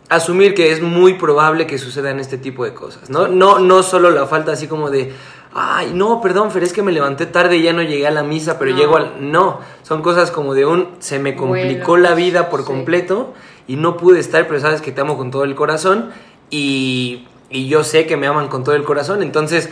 [0.07, 3.27] asumir que es muy probable que sucedan este tipo de cosas, ¿no?
[3.27, 5.13] No, no solo la falta así como de,
[5.55, 8.23] ay, no, perdón, Fer, es que me levanté tarde y ya no llegué a la
[8.23, 8.77] misa, pero No.
[8.77, 9.31] llego al...
[9.31, 12.65] No, son cosas como de un, se me complicó Bueno, la vida por sí.
[12.67, 13.33] completo
[13.67, 16.11] y no pude estar, pero sabes que te amo con todo el corazón
[16.49, 19.69] y, y yo sé que me aman con todo el corazón, entonces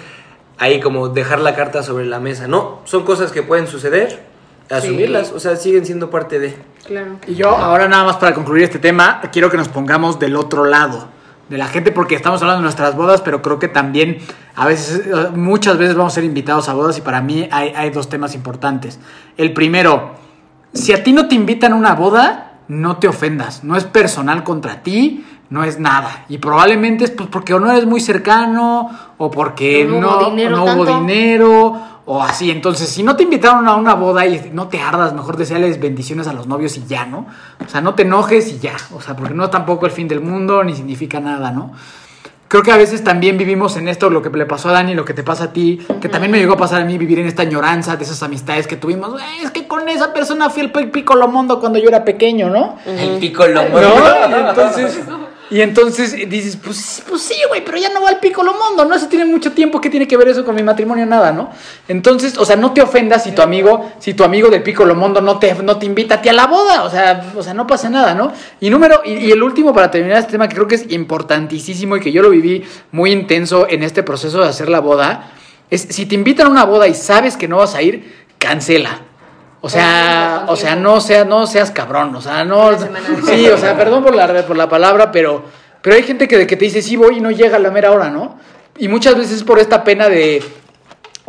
[0.58, 2.80] ahí como dejar la carta sobre la mesa, ¿no?
[2.86, 4.24] Son cosas que pueden suceder,
[4.70, 6.56] asumirlas, o sea, siguen siendo parte de...
[6.86, 7.18] Claro.
[7.28, 10.66] Y yo ahora nada más para concluir este tema, quiero que nos pongamos del otro
[10.66, 11.10] lado
[11.52, 14.20] de la gente porque estamos hablando de nuestras bodas, pero creo que también
[14.56, 15.04] a veces,
[15.36, 18.34] muchas veces vamos a ser invitados a bodas y para mí hay, hay dos temas
[18.34, 19.02] importantes.
[19.36, 20.16] El primero,
[20.74, 24.46] si a ti no te invitan a una boda, no te ofendas, no es personal
[24.46, 26.24] contra ti, no es nada.
[26.30, 30.30] Y probablemente es pues, porque o no eres muy cercano o porque no no, hubo
[30.30, 31.82] dinero no hubo dinero
[32.14, 32.52] o así.
[32.52, 36.28] Entonces, si no te invitaron a una boda y no te ardas, mejor deseales bendiciones
[36.28, 37.26] a los novios y ya, ¿no?
[37.66, 38.74] O sea, no te enojes y ya.
[38.94, 41.72] O sea, porque no es tampoco el fin del mundo ni significa nada, ¿no?
[42.50, 45.06] Creo que a veces también vivimos en esto, lo que le pasó a Dani, lo
[45.06, 47.28] que te pasa a ti, que también me llegó a pasar a mí vivir en
[47.28, 49.12] esta añoranza de esas amistades que tuvimos.
[49.12, 52.76] "Güey, Es que con esa persona fui el pico mundo cuando yo era pequeño, ¿no?
[52.86, 54.50] El pico lo ¿No?
[54.50, 55.00] Entonces,
[55.52, 58.96] y entonces dices, pues, pues sí, güey, pero ya no va al Piccolo Mundo, ¿no?
[58.96, 61.06] Eso tiene mucho tiempo, ¿qué tiene que ver eso con mi matrimonio?
[61.06, 61.50] Nada, ¿no?
[61.90, 65.20] Entonces, o sea, no te ofendas si tu amigo, si tu amigo del Piccolo Mundo
[65.20, 67.68] no te, no te invita a ti a la boda, o sea, o sea, no
[67.68, 68.32] pasa nada, ¿no?
[68.62, 71.98] Y número, y, y el último para terminar este tema que creo que es importantísimo
[71.98, 75.34] y que yo lo viví muy intenso en este proceso de hacer la boda,
[75.70, 79.02] es si te invitan a una boda y sabes que no vas a ir, cancela.
[79.62, 82.72] O sea, o sea, no sea, no seas cabrón, o sea, no,
[83.26, 85.44] sí, o sea, perdón por la, por la palabra, pero,
[85.84, 87.92] pero hay gente que, que te dice sí voy y no llega a la mera
[87.92, 88.40] hora, ¿no?
[88.80, 90.44] Y muchas veces por esta pena de,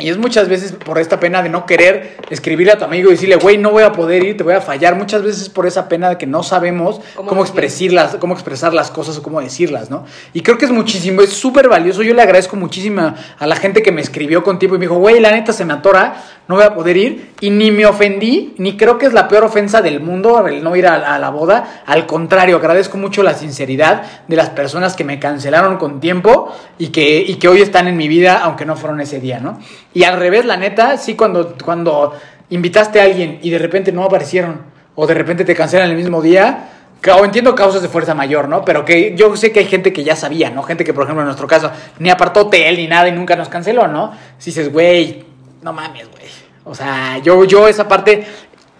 [0.03, 3.13] y es muchas veces por esta pena de no querer escribirle a tu amigo y
[3.13, 4.95] decirle, güey, no voy a poder ir, te voy a fallar.
[4.95, 9.17] Muchas veces por esa pena de que no sabemos ¿Cómo expresarlas, cómo expresar las cosas
[9.17, 10.03] o cómo decirlas, ¿no?
[10.33, 12.03] Y creo que es muchísimo, es súper valioso.
[12.03, 14.95] Yo le agradezco muchísimo a la gente que me escribió con tiempo y me dijo,
[14.95, 17.31] güey, la neta se me atora, no voy a poder ir.
[17.39, 20.75] Y ni me ofendí, ni creo que es la peor ofensa del mundo el no
[20.75, 21.83] ir a, a la boda.
[21.85, 26.87] Al contrario, agradezco mucho la sinceridad de las personas que me cancelaron con tiempo y
[26.87, 29.59] que, y que hoy están en mi vida, aunque no fueron ese día, ¿no?
[29.93, 32.13] Y al revés, la neta, sí, cuando, cuando
[32.49, 34.61] invitaste a alguien y de repente no aparecieron,
[34.95, 36.69] o de repente te cancelan el mismo día,
[37.11, 38.63] o entiendo causas de fuerza mayor, ¿no?
[38.63, 40.63] Pero que yo sé que hay gente que ya sabía, ¿no?
[40.63, 43.49] Gente que, por ejemplo, en nuestro caso, ni apartó hotel ni nada y nunca nos
[43.49, 44.13] canceló, ¿no?
[44.37, 45.25] Si dices, güey,
[45.61, 46.23] no mames, güey.
[46.63, 48.25] O sea, yo, yo esa parte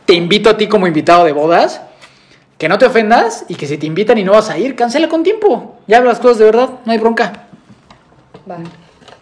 [0.06, 1.82] te invito a ti como invitado de bodas,
[2.58, 5.10] que no te ofendas y que si te invitan y no vas a ir, cancela
[5.10, 5.78] con tiempo.
[5.88, 7.48] Ya hablas las cosas de verdad, no hay bronca.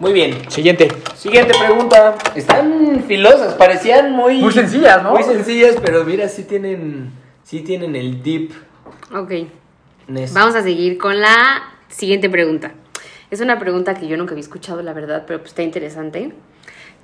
[0.02, 0.50] Muy bien.
[0.50, 0.88] Siguiente.
[1.16, 2.16] Siguiente pregunta.
[2.34, 4.40] Están filosas, parecían muy...
[4.40, 5.12] Muy sencillas, ¿no?
[5.12, 7.12] Muy sencillas, pero mira, sí tienen,
[7.44, 8.52] sí tienen el deep.
[9.14, 9.32] Ok.
[10.34, 12.72] Vamos a seguir con la siguiente pregunta.
[13.30, 16.34] Es una pregunta que yo nunca había escuchado, la verdad, pero pues está interesante.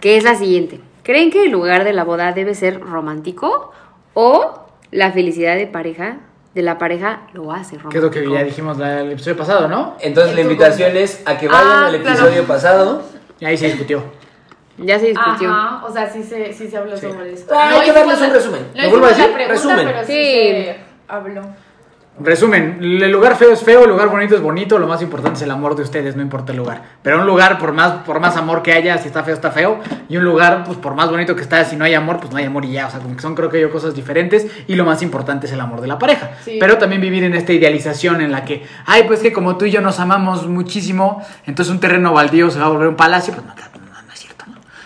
[0.02, 0.80] Que es la siguiente.
[1.04, 3.74] ¿Creen que el lugar de la boda debe ser romántico
[4.16, 6.18] o la felicidad de pareja,
[6.54, 7.90] de la pareja, lo hace romántico?
[7.92, 9.96] Que es lo que ya dijimos la- el episodio pasado, ¿no?
[10.00, 12.18] Entonces la ¿En tu invitación es a que vayan Ah, al claro.
[12.20, 13.04] episodio pasado.
[13.40, 14.04] Y ahí se discutió.
[14.80, 15.50] Ya se discutió.
[15.50, 17.46] Ajá, o sea, sí se, sí se habló sobre eso.
[17.52, 18.62] Ah, hay que darles un resumen.
[18.76, 19.26] No ¿Lo vuelvo a decir?
[19.26, 19.86] pregunta, Resumen.
[19.88, 20.14] pero sí, Sí.
[20.14, 20.76] se
[21.08, 21.42] habló.
[22.20, 25.44] Resumen, el lugar feo es feo, el lugar bonito es bonito, lo más importante es
[25.44, 26.82] el amor de ustedes, no importa el lugar.
[27.04, 29.80] Pero un lugar, por más, por más amor que haya, si está feo, está feo.
[30.10, 32.38] Y un lugar, pues por más bonito que está, si no hay amor, pues no
[32.38, 32.88] hay amor y ya.
[32.88, 34.48] O sea, como que son creo que yo cosas diferentes.
[34.68, 36.32] Y lo más importante es el amor de la pareja.
[36.44, 36.58] Sí.
[36.60, 39.72] Pero también vivir en esta idealización en la que, ay, pues que como tú y
[39.72, 43.46] yo nos amamos muchísimo, entonces un terreno baldío se va a volver un palacio, pues
[43.46, 43.54] no,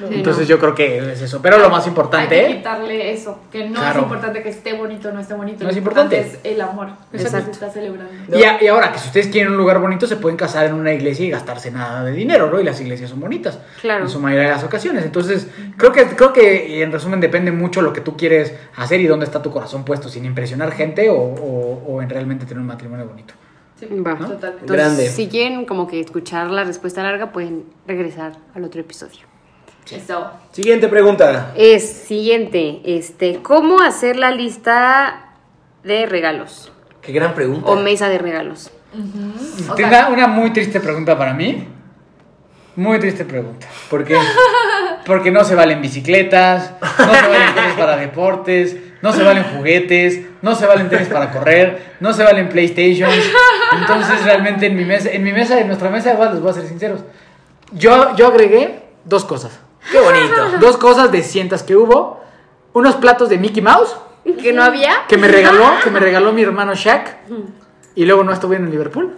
[0.02, 0.18] no, no, no ¿no?
[0.18, 1.42] Entonces yo creo que es eso.
[1.42, 2.56] Pero lo más Hay importante, que ¿eh?
[2.58, 4.00] quitarle eso, que no Claro.
[4.00, 5.60] es importante que esté bonito o no esté bonito.
[5.60, 6.20] No lo es importante.
[6.20, 6.88] es el amor.
[6.88, 7.46] Eso que Exacto.
[7.46, 8.12] se está celebrando.
[8.38, 10.74] Y, a- y ahora que si ustedes quieren un lugar bonito, se pueden casar en
[10.74, 12.60] una iglesia y gastarse nada de dinero, ¿no?
[12.60, 13.60] Y las iglesias son bonitas.
[13.82, 14.04] Claro.
[14.06, 15.06] En su mayoría de las ocasiones.
[15.06, 19.08] Entonces, creo que, creo que en resumen depende mucho lo que tú quieres hacer y
[19.08, 22.68] dónde está tu corazón puesto, sin impresionar gente o, o- o en realmente tener un
[22.68, 23.34] matrimonio bonito.
[23.80, 24.12] Sí, Va.
[24.16, 24.48] totalmente.
[24.62, 25.08] Entonces, Grande.
[25.10, 29.31] si quieren como que escuchar la respuesta larga, pueden regresar al otro episodio.
[29.90, 30.32] Eso.
[30.52, 31.54] Siguiente pregunta.
[31.56, 35.34] Es siguiente, este, ¿cómo hacer la lista
[35.84, 37.70] de regalos Qué gran pregunta.
[37.70, 38.72] o mesa de regalos?
[39.76, 41.68] Tengo sea- una muy triste pregunta para mí.
[42.76, 43.68] Muy triste pregunta.
[43.90, 44.16] ¿Por qué?
[45.06, 50.22] Porque no se valen bicicletas, no se valen tenis para deportes, no se valen juguetes,
[50.42, 53.10] no se valen tenis para correr, no se valen PlayStation.
[53.80, 56.54] Entonces realmente en mi mesa, en mi mesa, en nuestra mesa, igual les voy a
[56.54, 57.02] ser sinceros.
[57.74, 59.60] Yo, yo agregué dos cosas.
[59.90, 60.36] Qué bonito.
[60.60, 62.22] Dos cosas de cientas que hubo.
[62.74, 63.96] Unos platos de Mickey Mouse
[64.42, 65.06] ¿Que no había?
[65.08, 67.18] que me regaló, que me regaló mi hermano Shaq.
[67.96, 69.18] Y luego no estuve en Liverpool.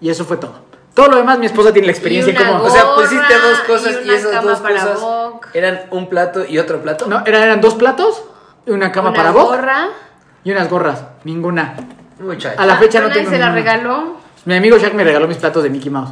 [0.00, 0.70] Y eso fue todo.
[0.94, 2.64] Todo lo demás mi esposa tiene la experiencia Y en una cómo...
[2.64, 5.48] O sea, pusiste Gorra dos cosas y y, esas dos cosas Boc.
[5.54, 7.06] eran un plato y otro plato.
[7.06, 8.24] No, eran, eran dos platos,
[8.66, 9.88] y una cama Una para vos gorra.
[10.42, 11.04] y unas gorras.
[11.24, 11.74] Ninguna.
[12.18, 12.60] Muchacho.
[12.60, 13.72] A la fecha no tengo se la ninguna.
[13.72, 14.16] regaló.
[14.46, 16.10] Mi amigo Shaq me regaló mis platos de Mickey Mouse.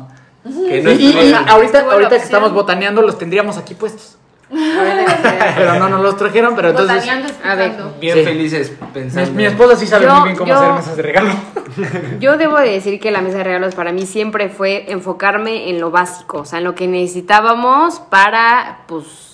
[0.68, 1.48] Que no y, y- y estuvieron.
[1.48, 4.16] ahorita, ahorita que estamos botaneando los tendríamos aquí puestos.
[5.56, 7.06] pero no nos los trajeron, pero entonces...
[7.44, 7.72] A ver.
[8.00, 8.24] bien Sí.
[8.24, 9.32] felices Mi, pensando.
[9.32, 11.30] mi esposa sí sabe Yo- muy bien cómo yo- hacer mesas de regalo.
[12.20, 15.80] Yo debo de decir que la mesa de regalos para mí siempre fue enfocarme en
[15.80, 19.27] lo básico, o sea, en lo que necesitábamos para, pues,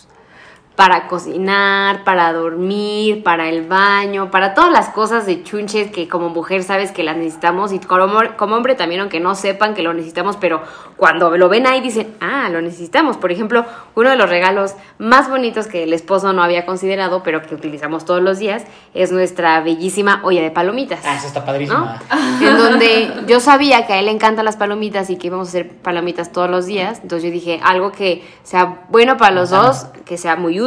[0.77, 6.31] para cocinar, para dormir, para el baño, para todas las cosas de chunches que como
[6.31, 9.83] mujer sabes que las necesitamos y como, hombre- como hombre también, aunque no sepan que
[9.83, 10.63] lo necesitamos, pero
[10.97, 13.17] cuando lo ven ahí dicen, ah, lo necesitamos.
[13.17, 17.43] Por ejemplo, uno de los regalos más bonitos que el esposo no había considerado, pero
[17.43, 21.01] que utilizamos todos los días, es nuestra bellísima olla de palomitas.
[21.05, 21.79] Ah, eso está padrísimo.
[21.79, 22.49] ¿no?
[22.49, 25.51] En donde yo sabía que a él le encantan las palomitas y que íbamos a
[25.51, 26.99] hacer palomitas todos los días.
[27.03, 30.64] Entonces yo dije, algo que sea bueno para los dos, que sea muy útil,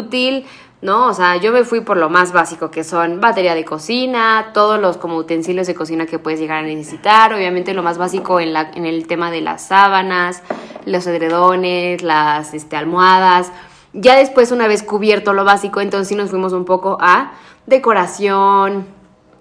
[0.82, 1.08] ¿no?
[1.08, 4.80] O sea, yo me fui por lo más básico, que son batería de cocina, todos
[4.80, 7.34] los como utensilios de cocina que puedes llegar a necesitar.
[7.34, 10.44] Obviamente lo más básico en, la, en el tema de las sábanas,
[10.86, 13.52] los edredones, las este, almohadas.
[13.94, 17.32] Ya después, una vez cubierto lo básico, entonces sí nos fuimos un poco a
[17.66, 18.86] decoración,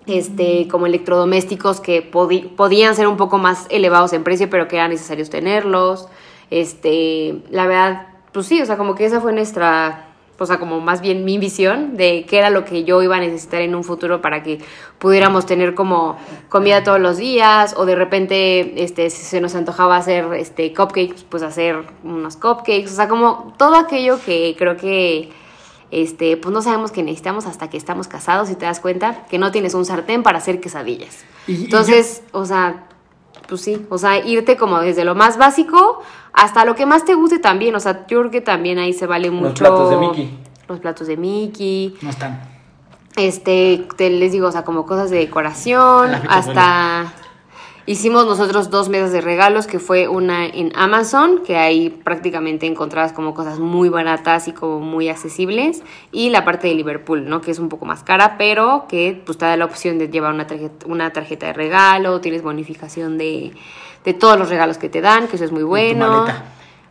[0.07, 4.89] este, como electrodomésticos que podían ser un poco más elevados en precio, pero que era
[4.89, 6.09] necesario tenerlos.
[6.51, 10.06] Este, la verdad, pues sí, o sea, como que esa fue nuestra,
[10.39, 13.21] o sea, como más bien mi visión de qué era lo que yo iba a
[13.21, 14.59] necesitar en un futuro para que
[14.99, 16.17] pudiéramos tener como
[16.49, 21.25] comida todos los días o de repente, este, si se nos antojaba hacer, este, cupcakes,
[21.29, 25.31] pues hacer unos cupcakes, o sea, como todo aquello que creo que
[25.91, 29.39] este, pues no sabemos que necesitamos hasta que estamos casados y te das cuenta que
[29.39, 31.25] no tienes un sartén para hacer quesadillas.
[31.47, 32.89] Y- y Entonces, o sea,
[33.49, 37.15] pues sí, o sea, irte como desde lo más básico hasta lo que más te
[37.15, 39.55] guste también, o sea, yo creo que también ahí se vale mucho.
[39.65, 40.39] platos de Mickey.
[40.69, 42.41] Los platos de Mickey, No están.
[43.17, 47.13] este, te les digo, o sea, como cosas de decoración, hasta
[47.87, 53.13] hicimos nosotros dos mesas de regalos, que fue una en Amazon, que ahí prácticamente encontrabas
[53.13, 57.41] como cosas muy baratas y como muy accesibles, y la parte de Liverpool, ¿no?
[57.41, 60.35] Que es un poco más cara, pero que pues te da la opción de llevar
[60.35, 63.53] una tarjeta, una tarjeta de regalo, tienes bonificación de,
[64.05, 66.09] de todos los regalos que te dan, que eso es muy bueno.
[66.11, 66.45] maleta.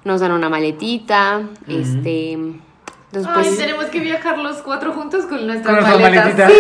[0.03, 2.33] Nos dan una maletita, este...
[2.33, 6.51] Entonces, pues, Ay, tenemos que viajar los cuatro juntos con nuestras Con nuestras maletas.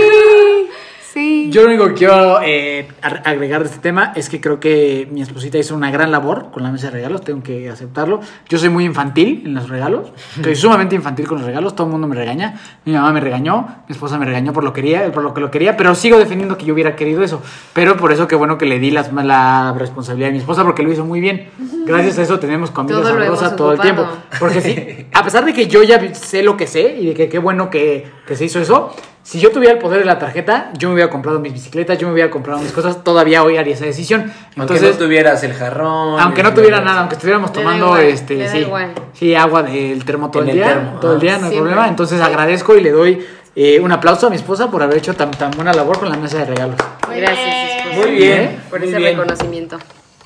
[1.15, 1.49] Sí.
[1.51, 5.07] Yo lo único que quiero eh, ar- agregar de este tema es que creo que
[5.11, 8.19] mi esposita hizo una gran labor con la mesa de regalos, tengo que aceptarlo.
[8.49, 10.11] Yo soy muy infantil en los regalos,
[10.43, 13.65] soy sumamente infantil con los regalos, todo el mundo me regaña, mi mamá me regañó,
[13.87, 16.57] mi esposa me regañó por lo, quería, por lo que lo quería, pero sigo defendiendo
[16.57, 17.41] que yo hubiera querido eso.
[17.73, 20.83] Pero por eso que bueno que le di las, la responsabilidad a mi esposa porque
[20.83, 21.49] lo hizo muy bien.
[21.85, 24.05] Gracias a eso tenemos comida Todo sabrosa todo el tiempo.
[24.39, 27.29] Porque sí, a pesar de que yo ya sé lo que sé y de que
[27.29, 28.93] qué bueno que, que se hizo eso,
[29.27, 32.05] si yo tuviera el poder de la tarjeta, yo me hubiera comprado mis bicicletas, yo
[32.07, 34.21] me hubiera comprado mis cosas, todavía hoy haría esa decisión.
[34.55, 36.19] Aunque Entonces, no tuvieras el jarrón.
[36.19, 38.67] aunque no tuviera tuvieras- nada, aunque estuviéramos tomando igual, este, sí,
[39.13, 41.21] sí, agua del termo todo En el el día, termo, todo el ajá.
[41.23, 41.59] día, no hay Siempre.
[41.71, 41.87] problema.
[41.87, 45.31] Entonces agradezco y le doy eh, un aplauso a mi esposa por haber hecho tan,
[45.31, 46.75] tan buena labor con la mesa de regalos.
[47.07, 47.95] Muy Gracias, esposa.
[48.07, 49.17] Muy bien, Por muy ese bien.
[49.17, 49.77] reconocimiento.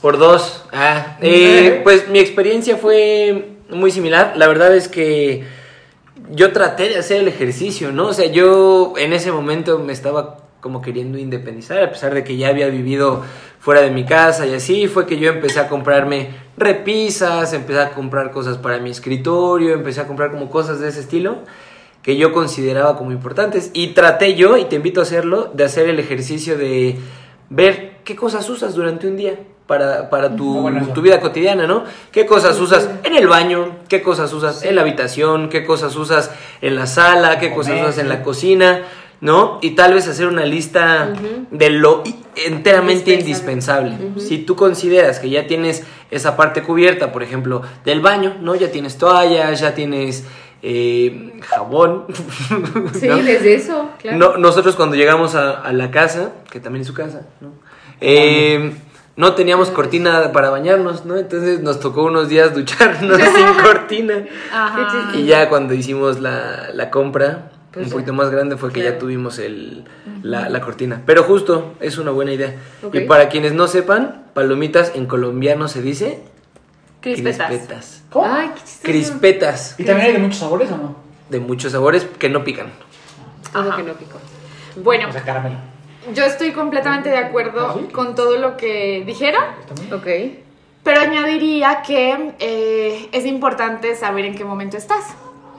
[0.01, 0.65] Por dos.
[0.73, 4.33] Ah, eh, pues mi experiencia fue muy similar.
[4.35, 5.45] La verdad es que
[6.32, 8.08] yo traté de hacer el ejercicio, ¿no?
[8.08, 12.38] O sea, yo en ese momento me estaba como queriendo independizar, a pesar de que
[12.38, 13.23] ya había vivido
[13.60, 17.91] fuera de mi casa y así, fue que yo empecé a comprarme repisas, empecé a
[17.91, 21.37] comprar cosas para mi escritorio, empecé a comprar como cosas de ese estilo
[22.02, 25.89] que yo consideraba como importantes y traté yo, y te invito a hacerlo, de hacer
[25.89, 26.98] el ejercicio de
[27.50, 29.39] ver qué cosas usas durante un día
[29.70, 31.84] para, para tu, bueno tu vida cotidiana, ¿no?
[32.12, 33.76] ¿Qué cosas usas en el baño?
[33.88, 35.48] ¿Qué cosas usas en la habitación?
[35.48, 37.38] ¿Qué cosas usas en la sala?
[37.38, 38.82] ¿Qué cosas usas en la cocina?
[39.22, 39.60] ¿No?
[39.62, 41.13] Y tal vez hacer una lista
[41.52, 42.02] de lo
[42.36, 43.96] enteramente indispensable.
[44.17, 48.56] Si tú consideras que ya tienes esa parte cubierta, por ejemplo, del baño, ¿no?
[48.56, 50.26] Ya tienes toallas, ya tienes
[50.63, 52.06] eh, jabón.
[53.00, 53.17] Sí, ¿no?
[53.17, 54.17] desde eso, claro.
[54.17, 57.52] No, nosotros cuando llegamos a, a la casa, que también es su casa, ¿no?
[58.02, 58.74] Eh,
[59.20, 61.17] no teníamos cortina para bañarnos, ¿no?
[61.17, 64.24] Entonces nos tocó unos días ducharnos sin cortina.
[64.54, 65.12] Ajá.
[65.13, 67.96] Y ya cuando hicimos la, la compra, Pues un ya.
[67.96, 69.84] poquito más grande, fue que ya tuvimos el,
[70.24, 71.02] la, la cortina.
[71.06, 72.56] Pero justo, es una buena idea.
[72.94, 76.24] Y para quienes no sepan, palomitas en colombiano se dice
[77.02, 77.48] Crispetas.
[77.48, 78.04] crispetas.
[78.10, 78.26] ¿Cómo?
[78.26, 78.84] Ay, qué chistoso.
[78.84, 79.76] Crispetas.
[79.78, 80.96] ¿Y también hay de muchos sabores o no?
[81.30, 82.67] De muchos sabores que no pican.
[83.52, 84.17] Que no picó.
[84.84, 85.58] Bueno, O sea, caramelo.
[86.13, 89.43] Yo estoy completamente de acuerdo ¿Ah, con todo lo que dijeron.
[89.93, 90.07] Ok.
[90.83, 95.03] Pero añadiría que eh, es importante saber en qué momento estás,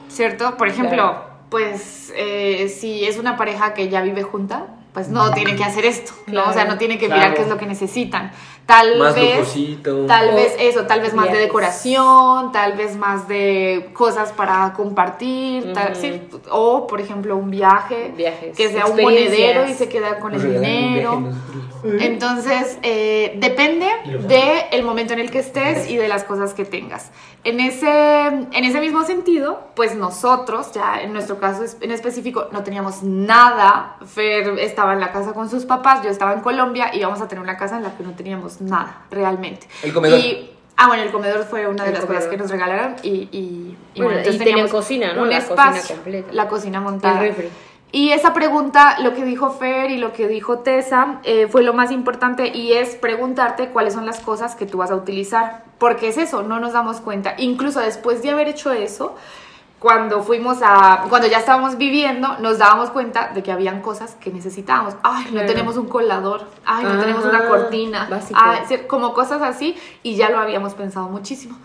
[0.09, 0.57] ¿cierto?
[0.57, 1.25] Por ejemplo, Claro.
[1.51, 5.85] pues eh, si es una pareja que ya vive junta, pues no tiene que hacer
[5.85, 6.33] esto, ¿no?
[6.33, 6.51] Claro.
[6.51, 7.21] O sea, no tiene que Claro.
[7.21, 8.33] mirar qué es lo que necesitan.
[8.71, 9.39] Tal Más vez...
[9.39, 10.07] lujosito.
[10.07, 14.73] Tal O vez eso, tal vez más de decoración, tal vez más de cosas para
[14.75, 16.01] compartir, tal- Ujú.
[16.01, 20.35] sí, o por ejemplo un viaje, Viajes, que sea un monedero y se queda con
[20.35, 21.21] el dinero.
[21.99, 26.55] Entonces, eh, depende los de el momento en el que estés y de las cosas
[26.55, 27.11] que tengas.
[27.43, 32.63] En ese, en ese mismo sentido, pues nosotros, ya en nuestro caso en específico, no
[32.63, 33.97] teníamos nada.
[34.05, 37.29] Fer estaba en la casa con sus papás, yo estaba en Colombia y íbamos a
[37.29, 39.69] tener una casa en la que no teníamos nada, realmente.
[39.83, 40.19] El comedor.
[40.19, 43.09] Y, ah, bueno, el comedor fue una de El las cosas que nos regalaron y,
[43.33, 45.23] y, y Bueno, entonces y teníamos cocina, ¿no?
[45.23, 46.33] Un La cocina completa.
[46.33, 47.23] la cocina montada.
[47.23, 47.49] El refri.
[47.93, 51.73] Y esa pregunta, lo que dijo Fer y lo que dijo Tessa, eh, fue lo
[51.75, 55.65] más importante y es preguntarte cuáles son las cosas que tú vas a utilizar.
[55.79, 57.35] Porque es eso, no nos damos cuenta.
[57.39, 59.17] Incluso después de haber hecho eso,
[59.81, 64.31] cuando fuimos a, cuando ya estábamos viviendo, nos dábamos cuenta de que habían cosas que
[64.31, 64.95] necesitábamos.
[65.03, 65.47] Ay, no Claro.
[65.49, 66.45] tenemos un colador.
[66.67, 68.07] Ay, no Ah, tenemos una cortina.
[68.11, 68.39] básico.
[68.41, 71.57] Ay, como cosas así y ya lo habíamos pensado muchísimo.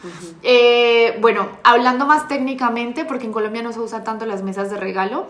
[0.44, 4.78] Eh, bueno, hablando más técnicamente, porque en Colombia no se usan tanto las mesas de
[4.78, 5.28] regalo.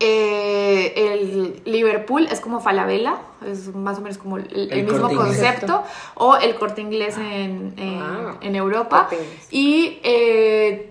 [0.00, 3.16] Eh, el Liverpool es como Falabella,
[3.46, 5.82] es más o menos como el, el El mismo concepto,
[6.14, 9.08] o el corte inglés en, en- Ah, en Europa.
[9.50, 10.90] Y eh,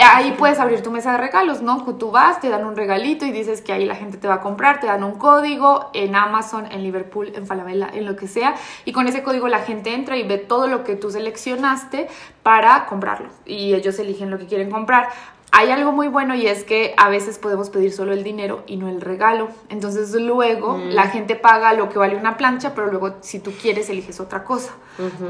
[0.00, 1.84] ahí puedes abrir tu mesa de regalos, ¿no?
[1.98, 4.40] Tú vas, te dan un regalito y dices que ahí la gente te va a
[4.40, 8.54] comprar, te dan un código en Amazon, en Liverpool, en Falabella, en lo que sea.
[8.84, 12.08] Y con ese código la gente entra y ve todo lo que tú seleccionaste
[12.42, 13.28] para comprarlo.
[13.46, 15.08] Y ellos eligen lo que quieren comprar.
[15.50, 18.76] Hay algo muy bueno y es que a veces podemos pedir solo el dinero y
[18.76, 19.48] no el regalo.
[19.70, 23.88] Entonces luego la gente paga lo que vale una plancha, pero luego si tú quieres
[23.88, 24.72] eliges otra cosa.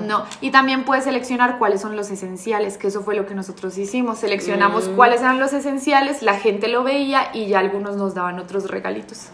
[0.07, 0.25] ¿no?
[0.41, 4.19] Y también puedes seleccionar cuáles son los esenciales, que eso fue lo que nosotros hicimos.
[4.19, 8.71] Seleccionamos cuáles eran los esenciales, la gente lo veía y ya algunos nos daban otros
[8.71, 9.29] regalitos.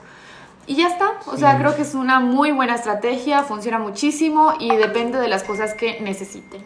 [0.67, 4.75] Y ya está, o sea, creo que es una muy buena estrategia, funciona muchísimo y
[4.77, 6.63] depende de las cosas que necesiten.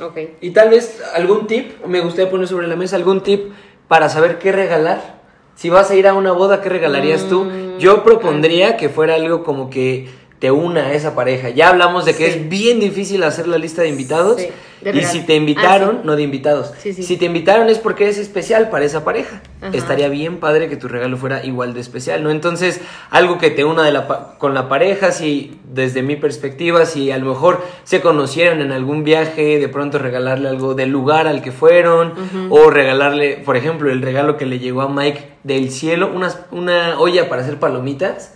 [0.00, 0.18] Ok.
[0.40, 3.52] Y tal vez algún tip, me gustaría poner sobre la mesa algún tip
[3.88, 5.20] para saber qué regalar.
[5.54, 7.44] Si vas a ir a una boda, ¿qué regalarías tú?
[7.44, 10.08] Mm, Yo propondría que fuera algo como que
[10.42, 11.50] te una a esa pareja.
[11.50, 12.38] Ya hablamos de que Sí.
[12.40, 14.40] es bien difícil hacer la lista de invitados.
[14.40, 14.48] Sí,
[14.80, 16.06] de y si te invitaron, Ah, sí.
[16.08, 16.72] no de invitados.
[16.82, 17.04] Sí, sí.
[17.04, 19.40] Si te invitaron es porque eres especial para esa pareja.
[19.60, 19.70] Ajá.
[19.76, 22.32] Estaría bien padre que tu regalo fuera igual de especial, ¿no?
[22.32, 22.80] Entonces,
[23.10, 27.12] algo que te una de la pa- con la pareja, si desde mi perspectiva, si
[27.12, 31.40] a lo mejor se conocieron en algún viaje, de pronto regalarle algo del lugar al
[31.42, 32.14] que fueron,
[32.50, 36.10] o regalarle, por ejemplo, el regalo que le llegó a Mike del cielo,
[36.50, 38.34] una olla para hacer palomitas,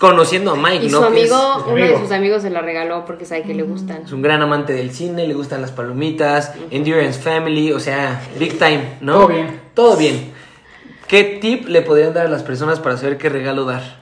[0.00, 0.98] conociendo a Mike, ¿no?
[1.12, 4.02] Que amigo, uno de sus amigos se la regaló porque sabe que le gustan.
[4.04, 8.58] es un gran amante del cine, le gustan las palomitas, Endurance Family, o sea, big
[8.58, 9.14] time, ¿no?
[9.14, 9.60] Todo bien.
[9.74, 10.32] Todo bien.
[11.06, 13.98] ¿Qué tip le podrían dar a las personas para saber qué regalo dar?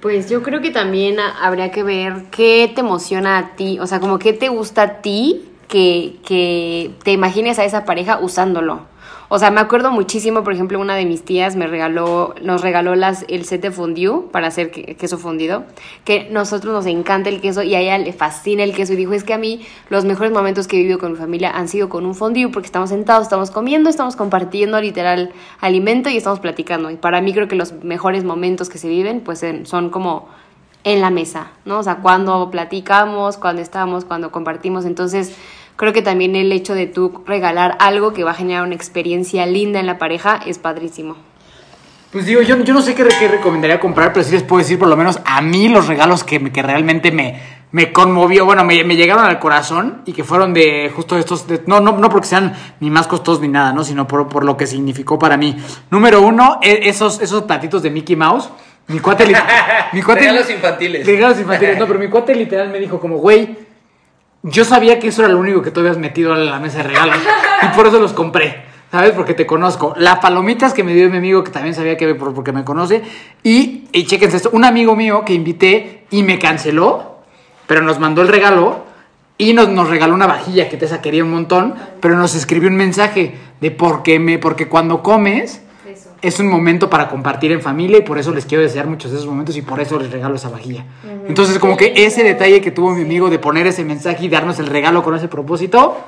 [0.00, 3.86] Pues yo creo que también ha- habría que ver qué te emociona a ti, o
[3.86, 8.82] sea, como qué te gusta a ti que, que te imagines a esa pareja usándolo.
[9.28, 12.94] O sea, me acuerdo muchísimo, por ejemplo, una de mis tías me regaló, nos regaló
[12.94, 15.64] las, el set de fondue para hacer que- queso fundido,
[16.04, 19.12] que nosotros nos encanta el queso y a ella le fascina el queso y dijo,
[19.14, 21.88] es que a mí los mejores momentos que he vivido con mi familia han sido
[21.88, 26.90] con un fondue porque estamos sentados, estamos comiendo, estamos compartiendo literal alimento y estamos platicando.
[26.90, 30.28] Y para mí creo que los mejores momentos que se viven pues son como
[30.84, 31.78] en la mesa, ¿no?
[31.78, 34.84] O sea, cuando platicamos, cuando estamos, cuando compartimos.
[34.84, 35.34] Entonces,
[35.76, 39.46] creo que también el hecho de tú regalar algo que va a generar una experiencia
[39.46, 41.16] linda en la pareja es padrísimo.
[42.12, 44.78] Pues digo, yo, yo no sé qué, qué recomendaría comprar, pero sí les puedo decir
[44.78, 47.40] por lo menos a mí los regalos que, me- que realmente me,
[47.72, 51.62] me conmovió, bueno, me, me llegaron al corazón y que fueron de justo estos, de-
[51.66, 53.82] no, no, no porque sean ni más costosos ni nada, ¿no?
[53.82, 55.56] Sino por, por lo que significó para mí.
[55.90, 58.48] Número uno, e- esos, esos platitos de Mickey Mouse.
[58.86, 59.26] Mi cuate,
[59.92, 61.04] mi cuate Regalos infantiles.
[61.04, 63.56] Regalos infantiles, no, pero mi cuate literal me dijo como, güey,
[64.44, 66.84] yo sabía que eso era lo único que tú habías metido a la mesa de
[66.84, 67.16] regalos
[67.62, 68.62] y por eso los compré.
[68.92, 69.10] ¿Sabes?
[69.10, 69.92] Porque te conozco.
[69.96, 73.02] Las palomitas que me dio mi amigo, que también sabía que por- porque me conoce.
[73.42, 77.16] Y, y chéquense esto, un amigo mío que invité y me canceló,
[77.66, 78.84] pero nos mandó el regalo
[79.36, 82.68] y nos, nos regaló una vajilla que te esa quería un montón, pero nos escribió
[82.68, 85.60] un mensaje de porque, me, porque cuando comes
[86.24, 89.18] es un momento para compartir en familia y por eso les quiero desear muchos de
[89.18, 90.86] esos momentos y por eso les regalo esa vajilla.
[91.28, 94.58] Entonces, como que ese detalle que tuvo mi amigo de poner ese mensaje y darnos
[94.58, 95.98] el regalo con ese propósito,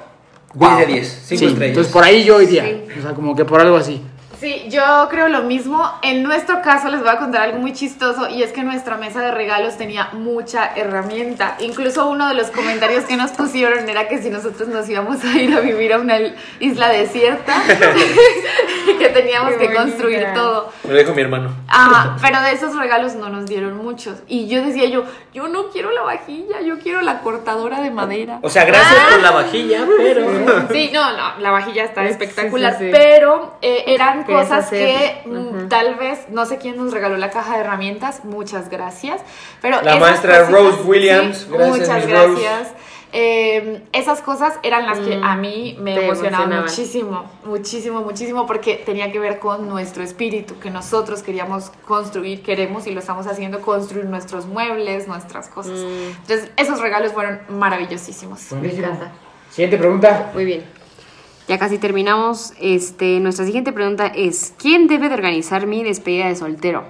[0.55, 1.69] de diez, cinco Sí, estrellas.
[1.69, 2.65] Entonces, por ahí yo iría.
[2.99, 4.03] O sea, como que por algo así.
[4.41, 5.91] Sí, yo creo lo mismo.
[6.03, 9.21] En nuestro caso les voy a contar algo muy chistoso y es que nuestra mesa
[9.23, 11.57] de regalos tenía mucha herramienta.
[11.61, 15.39] Incluso uno de los comentarios que nos pusieron era que si nosotros nos íbamos a
[15.39, 16.19] ir a vivir a una
[16.61, 17.55] isla desierta,
[18.99, 19.83] que teníamos Qué que bonita.
[19.83, 20.71] construir todo.
[20.85, 21.51] Me lo dijo mi hermano.
[21.69, 24.19] Ajá, pero de esos regalos no nos dieron muchos.
[24.29, 28.39] Y yo decía yo, yo no quiero la vajilla, yo quiero la cortadora de madera.
[28.43, 30.27] O sea, gracias por la vajilla, pero.
[30.71, 32.91] Sí, no, no, la vajilla está espectacular, sí, sí.
[32.93, 35.23] pero eh, eran cosas hacer.
[35.25, 39.21] que mm, tal vez, no sé quién nos regaló la caja de herramientas, muchas gracias,
[39.61, 42.73] pero La maestra cositas, Rose Williams, sí, gracias, muchas gracias.
[43.13, 48.83] Eh, esas cosas eran las que Mm, a mí me emocionaban muchísimo, muchísimo, muchísimo, porque
[48.85, 53.61] tenía que ver con nuestro espíritu, que nosotros queríamos construir, queremos y lo estamos haciendo,
[53.61, 55.79] construir nuestros muebles, nuestras cosas.
[55.79, 56.11] Mm.
[56.23, 58.53] Entonces, esos regalos fueron maravillosísimos.
[58.53, 59.13] Me encanta.
[59.51, 60.31] Siguiente pregunta.
[60.35, 60.76] Muy bien.
[61.49, 62.53] Ya casi terminamos.
[62.61, 66.85] Este, nuestra siguiente pregunta es: ¿Quién debe de organizar mi despedida de soltero?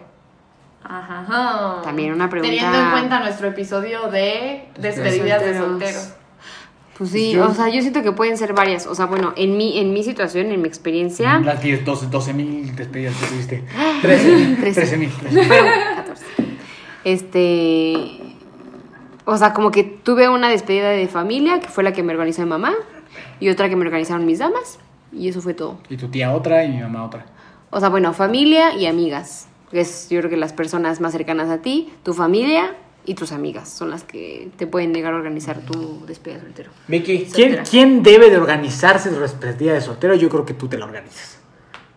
[0.82, 1.82] Ajá, ajá.
[1.82, 5.94] También una pregunta- Teniendo en cuenta nuestro episodio de despedidas de solteros.
[5.94, 6.12] solteros.
[6.96, 8.86] Pues sí, Yo- o sea, yo siento que pueden ser varias.
[8.86, 12.32] O sea, bueno, en mi, en mi situación, en mi experiencia, Las 10, 12, 12
[12.32, 13.64] mil despedidas que tuviste.
[14.00, 14.56] 13.
[14.60, 15.10] 13 mil.
[15.10, 16.24] fueron 14.
[17.04, 18.20] Este.
[19.24, 22.42] O sea, como que tuve una despedida de familia, que fue la que me organizó
[22.42, 22.72] mi mamá,
[23.40, 24.78] y otra que me organizaron mis damas,
[25.12, 25.78] y eso fue todo.
[25.88, 27.26] Y tu tía otra y mi mamá otra.
[27.70, 29.48] O sea, bueno, familia y amigas.
[29.70, 33.32] que Es yo creo que las personas más cercanas a ti, tu familia y tus
[33.32, 36.70] amigas son las que te pueden llegar a organizar tu despedida de soltero.
[36.88, 37.26] Vicky.
[37.32, 37.62] ¿Quién.
[37.68, 40.14] ¿Quién debe de organizarse su despedida de soltero?
[40.14, 41.38] Yo creo que tú te la organizas.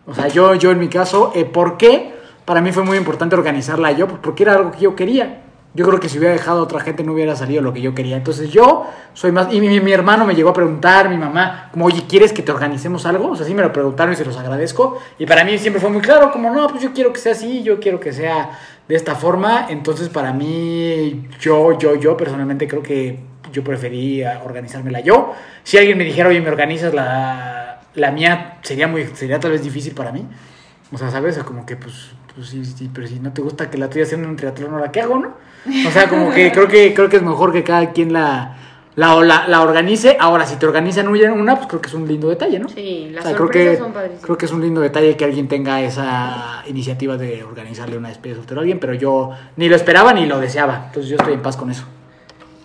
[0.06, 2.14] O sea, yo, yo en mi caso, eh, ¿por qué?
[2.44, 5.44] Para mí fue muy importante organizarla yo, porque era algo que yo quería.
[5.72, 7.94] Yo creo que si hubiera dejado a otra gente no hubiera salido lo que yo
[7.94, 8.16] quería.
[8.16, 9.52] Entonces yo soy más...
[9.52, 12.50] Y mi, mi hermano me llegó a preguntar, mi mamá, como, oye, ¿quieres que te
[12.50, 13.30] organicemos algo?
[13.30, 14.98] O sea, sí me lo preguntaron y se los agradezco.
[15.18, 17.62] Y para mí siempre fue muy claro, como, no, pues yo quiero que sea así,
[17.62, 18.58] yo quiero que sea
[18.88, 19.66] de esta forma.
[19.68, 23.20] Entonces para mí, yo, yo, yo personalmente creo que
[23.52, 25.34] yo prefería organizármela yo.
[25.62, 29.62] Si alguien me dijera, oye, me organizas la, la mía, sería, muy, sería tal vez
[29.62, 30.26] difícil para mí.
[30.92, 31.38] O sea, ¿sabes?
[31.38, 34.06] O como que, pues, pues sí, sí, pero si no te gusta que la tuya
[34.06, 35.34] sea un triatlón, ¿ahora qué hago, no?
[35.86, 38.56] O sea, como que creo que, creo que es mejor que cada quien la,
[38.96, 40.16] la, la, la organice.
[40.18, 42.68] Ahora, si te organizan una, una, pues creo que es un lindo detalle, ¿no?
[42.68, 44.24] Sí, las O sea, creo sorpresas que, son padrísimas.
[44.24, 48.34] creo que es un lindo detalle que alguien tenga esa iniciativa de organizarle una despedida
[48.36, 50.84] de soltero a alguien, pero yo ni lo esperaba ni lo deseaba.
[50.86, 51.84] Entonces yo estoy en paz con eso.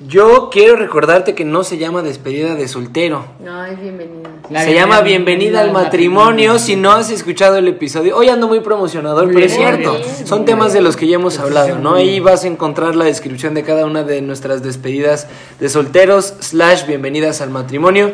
[0.02, 3.24] Yo quiero recordarte que no se llama despedida de soltero.
[3.39, 4.30] No, es bienvenida.
[4.50, 6.60] La se llama Bienvenida al matrimonio.
[6.60, 9.93] Si no has escuchado el episodio, hoy ando muy promocionador, pero es cierto.
[9.93, 10.28] bien.
[10.28, 11.96] Son temas de los que ya hemos hablado, ¿no?
[11.96, 15.28] Ahí vas a encontrar la descripción de cada una de nuestras despedidas
[15.62, 18.12] de solteros, slash bienvenidas al matrimonio.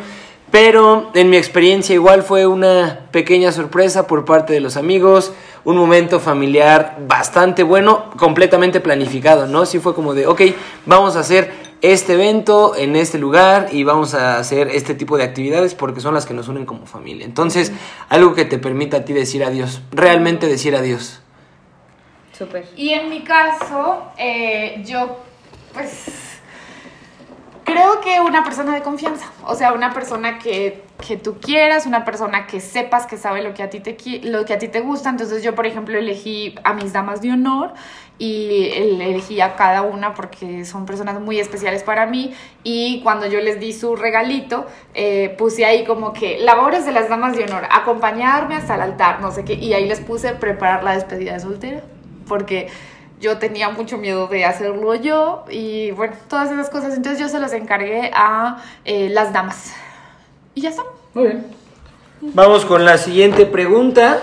[0.52, 5.32] Pero en mi experiencia igual fue una pequeña sorpresa por parte de los amigos,
[5.64, 9.66] un momento familiar bastante bueno, completamente planificado, ¿no?
[9.66, 10.42] Sí fue como de, ok,
[10.86, 15.24] vamos a hacer este evento en este lugar y vamos a hacer este tipo de
[15.24, 17.26] actividades porque son las que nos unen como familia.
[17.26, 17.72] Entonces,
[18.10, 21.22] algo que te permita a ti decir adiós, realmente decir adiós.
[22.38, 22.68] Súper.
[22.76, 25.18] Y en mi caso, eh, yo,
[25.74, 26.06] pues,
[27.72, 32.04] Creo que una persona de confianza, o sea, una persona que, que tú quieras, una
[32.04, 34.82] persona que sepas que sabe lo que, a ti te, lo que a ti te
[34.82, 35.10] gusta.
[35.10, 37.74] Entonces yo, por ejemplo, elegí a mis damas de honor
[38.18, 42.34] y el- elegí a cada una porque son personas muy especiales para mí.
[42.64, 47.08] Y cuando yo les di su regalito, eh, puse ahí como que labores de las
[47.08, 49.54] damas de honor, acompañarme hasta el altar, no sé qué.
[49.54, 51.84] Y ahí les puse preparar la despedida de soltera,
[52.28, 52.68] porque
[53.22, 56.96] yo tenía mucho miedo de hacerlo yo y bueno, todas esas cosas.
[56.96, 59.74] Entonces yo se los encargué a eh, las damas.
[60.56, 60.84] Y ya está.
[61.14, 61.46] Muy bien.
[62.22, 64.20] Vamos con la siguiente pregunta.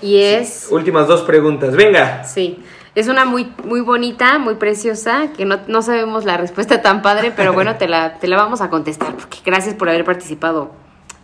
[0.00, 1.74] Y es, Últimas dos preguntas.
[1.74, 2.22] Venga.
[2.24, 2.62] sí,
[2.94, 7.32] es una muy, muy bonita, muy preciosa, que no, no sabemos la respuesta tan padre,
[7.34, 10.70] pero bueno, te la, te la vamos a contestar, porque gracias por haber participado.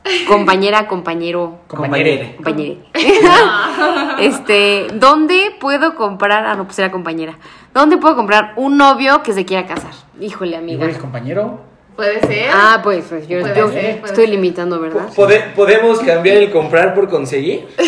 [0.29, 2.35] Compañera, compañero, Compañere.
[2.37, 2.79] compañere.
[4.21, 6.45] este, ¿dónde puedo comprar?
[6.47, 7.39] Ah, no, pues era compañera.
[7.73, 9.93] ¿Dónde puedo comprar un novio que se quiera casar?
[10.21, 10.75] Híjole, amiga.
[10.75, 11.61] Igual es compañero.
[11.97, 12.51] Puede ser.
[12.53, 14.29] Ah, pues, pues, yo, yo ser, estoy ser.
[14.29, 15.09] limitando, ¿verdad?
[15.15, 17.69] ¿Pode- ¿Podemos cambiar el comprar por conseguir?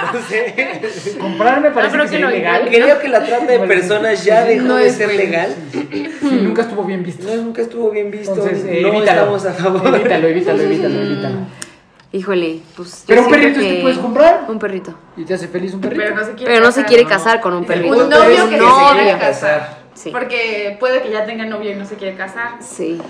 [0.12, 0.80] No sé.
[1.20, 2.68] Comprar me parece creo que no, ilegal.
[2.68, 5.22] Creo que la trata de personas ya dejó No de es ser bueno.
[5.22, 5.54] legal.
[5.72, 7.26] Sí, nunca estuvo bien visto.
[7.26, 8.32] No, nunca estuvo bien visto.
[8.34, 9.36] Entonces, eh, no evítalo.
[9.36, 9.94] estamos a favor.
[9.94, 11.36] Evítalo, evítalo, evítalo, evítalo.
[12.12, 13.04] Híjole, pues.
[13.06, 14.44] Pero un perrito es que puedes comprar.
[14.48, 14.94] Un perrito.
[15.16, 16.02] ¿Y te hace feliz un perrito?
[16.02, 16.88] Pero no se quiere Pero no se casar.
[16.88, 17.96] quiere casar con un perrito.
[17.96, 19.78] Un novio que se quiere casar.
[19.94, 20.10] Sí.
[20.10, 22.54] Porque puede que ya tenga novio y no se quiere casar.
[22.60, 23.00] Sí.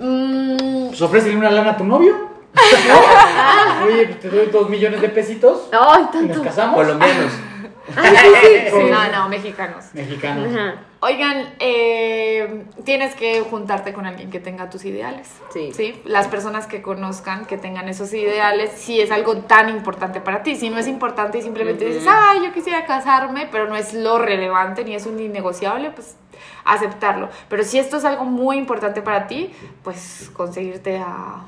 [0.00, 2.31] Mm, Pues ofrécele una lana a tu novio.
[2.54, 3.84] ¿No?
[3.86, 5.68] Oye, pues te doy dos millones de pesitos.
[5.72, 6.42] Ay, Y nos tanto.
[6.42, 6.74] casamos.
[6.76, 7.32] Colombianos.
[7.92, 9.86] sí, no, no, mexicanos.
[9.92, 10.54] Mexicanos.
[10.54, 10.74] Ajá.
[11.00, 15.28] Oigan, eh, tienes que juntarte con alguien que tenga tus ideales.
[15.52, 16.00] Sí.
[16.04, 20.54] Las personas que conozcan, que tengan esos ideales, si es algo tan importante para ti.
[20.54, 24.18] Si no es importante y simplemente dices, ay, yo quisiera casarme, pero no es lo
[24.18, 26.16] relevante ni es un innegociable, pues
[26.64, 27.30] aceptarlo.
[27.48, 31.40] Pero si esto es algo muy importante para ti, pues conseguirte a,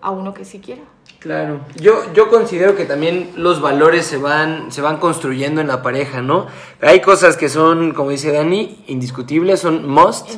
[0.00, 0.82] a uno que sí quiera.
[1.18, 1.60] Claro.
[1.74, 6.22] Yo, yo considero que también los valores se van, se van construyendo en la pareja,
[6.22, 6.46] ¿no?
[6.80, 10.30] Hay cosas que son, como dice Dani, indiscutibles, son must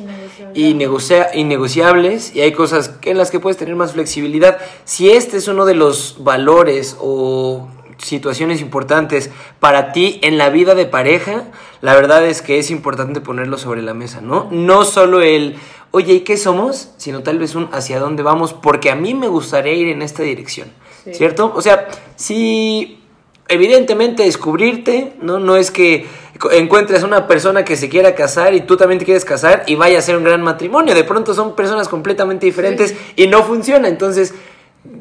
[0.55, 4.57] y negocia- innegociables, y hay cosas en las que puedes tener más flexibilidad.
[4.83, 7.67] Si este es uno de los valores o
[7.99, 11.43] situaciones importantes para ti en la vida de pareja,
[11.81, 14.47] la verdad es que es importante ponerlo sobre la mesa, ¿no?
[14.49, 15.57] No solo el,
[15.91, 16.89] oye, ¿y qué somos?
[16.97, 20.23] Sino tal vez un hacia dónde vamos, porque a mí me gustaría ir en esta
[20.23, 20.71] dirección,
[21.11, 21.51] ¿cierto?
[21.55, 23.01] O sea, si
[23.47, 25.39] evidentemente descubrirte, ¿no?
[25.39, 26.07] No es que
[26.51, 29.99] encuentres una persona que se quiera casar y tú también te quieres casar y vaya
[29.99, 30.95] a ser un gran matrimonio.
[30.95, 33.87] De pronto son personas completamente diferentes y no funciona.
[33.87, 34.33] Entonces,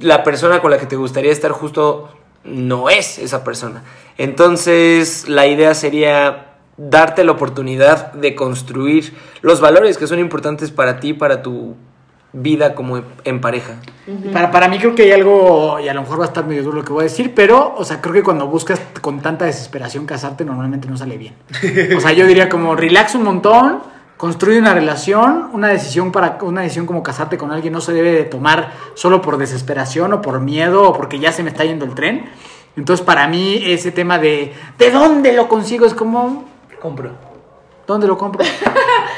[0.00, 2.10] la persona con la que te gustaría estar justo
[2.44, 3.84] no es esa persona.
[4.18, 6.49] Entonces, la idea sería
[6.88, 11.74] darte la oportunidad de construir los valores que son importantes para ti, para tu
[12.32, 13.74] vida como en- pareja.
[14.32, 16.62] Para, para mí creo que hay algo, y a lo mejor va a estar medio
[16.62, 19.44] duro lo que voy a decir, pero, o sea, creo que cuando buscas con tanta
[19.44, 21.34] desesperación casarte, normalmente no sale bien.
[21.96, 23.80] O sea, yo diría como relax un montón,
[24.16, 28.12] construye una relación, una decisión para una decisión como casarte con alguien no se debe
[28.12, 31.84] de tomar solo por desesperación o por miedo o porque ya se me está yendo
[31.84, 32.26] el tren.
[32.76, 35.84] Entonces, para mí ese tema de ¿de dónde lo consigo?
[35.84, 36.48] es como
[36.80, 37.10] Compro.
[37.86, 38.44] ¿Dónde lo compro?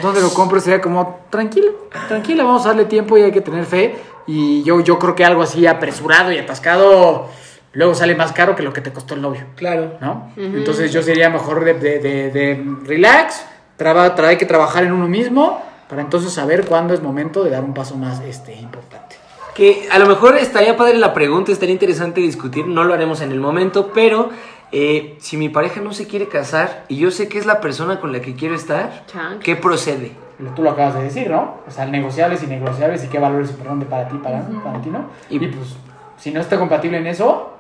[0.01, 0.59] ¿Dónde lo compro?
[0.61, 1.73] Sería como, tranquilo,
[2.09, 3.97] tranquila, vamos a darle tiempo y hay que tener fe.
[4.27, 7.27] Y yo, yo creo que algo así apresurado y atascado
[7.73, 9.93] luego sale más caro que lo que te costó el novio, Claro.
[10.01, 10.31] ¿no?
[10.37, 13.45] Entonces yo sería mejor de, de, de- de relax,
[13.77, 17.51] traba, tra- hay que trabajar en uno mismo para entonces saber cuándo es momento de
[17.51, 19.17] dar un paso más este, importante.
[19.55, 23.33] Que a lo mejor estaría padre la pregunta, estaría interesante discutir, no lo haremos en
[23.33, 24.31] el momento, pero
[24.73, 28.01] eh, si mi pareja no se quiere casar y yo sé que es la persona
[28.01, 29.05] con la que quiero estar.
[29.43, 30.13] ¿qué procede?
[30.57, 31.59] Tú lo acabas de decir, ¿no?
[31.69, 35.05] O sea, negociables y negociables y qué valores para ti, para, para ti, ¿no?
[35.31, 35.77] Y- Y, pues,
[36.17, 37.53] si no está compatible en eso,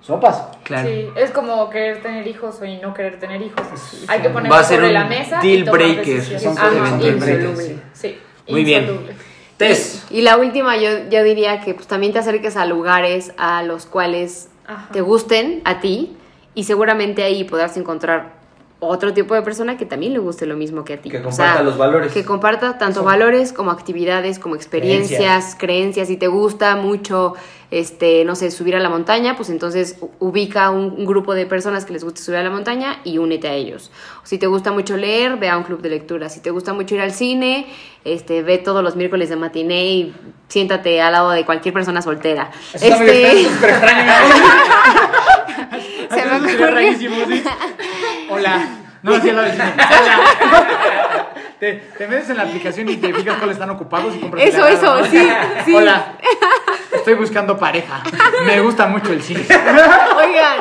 [0.00, 0.44] sopas.
[0.62, 0.88] Claro.
[0.88, 3.62] Sí, es como querer tener hijos o y no querer tener hijos.
[3.90, 4.32] Sí, Hay que sí.
[4.32, 5.40] ponerlo Va a ser sobre un la mesa.
[5.40, 6.40] deal y tomar breaker.
[6.40, 7.34] Son Ajá, eventualmente.
[7.44, 7.78] insoluble.
[7.92, 8.18] Sí,
[8.48, 8.88] Muy bien.
[9.56, 10.06] Tess.
[10.08, 13.84] Y la última, yo, yo diría que pues, también te acerques a lugares a los
[13.84, 14.88] cuales Ajá.
[14.92, 16.16] te gusten a ti
[16.54, 18.40] y seguramente ahí podrás encontrar
[18.82, 21.10] otro tipo de persona que también le guste lo mismo que a ti.
[21.10, 22.12] Que O comparta sea, los valores.
[22.12, 26.08] Que comparta tanto valores como actividades, como experiencias, creencias.
[26.08, 27.34] Si te gusta mucho,
[27.70, 31.84] este, no sé, subir a la montaña, pues entonces ubica un, un grupo de personas
[31.84, 33.90] que les guste subir a la montaña y únete a ellos.
[34.24, 36.30] Si te gusta mucho leer, ve a un club de lectura.
[36.30, 37.66] Si te gusta mucho ir al cine,
[38.06, 40.14] este, ve todos los miércoles de matiné y
[40.48, 42.50] siéntate al lado de cualquier persona soltera.
[42.72, 44.12] Eso Este, extraño.
[46.14, 46.70] se me ocurrió.
[46.70, 47.42] rarísimo, ¿sí?
[48.30, 48.68] Hola.
[49.02, 49.70] No, sí, lo decimos.
[49.78, 51.28] Hola.
[51.58, 54.66] Te, te metes en la aplicación y te fijas cuáles están ocupados y compras Eso,
[54.66, 55.04] eso, ¿no?
[55.06, 55.28] sí,
[55.64, 55.74] sí.
[55.74, 56.14] Hola,
[56.92, 58.02] estoy buscando pareja.
[58.46, 59.44] Me gusta mucho el cine.
[60.16, 60.56] Oigan,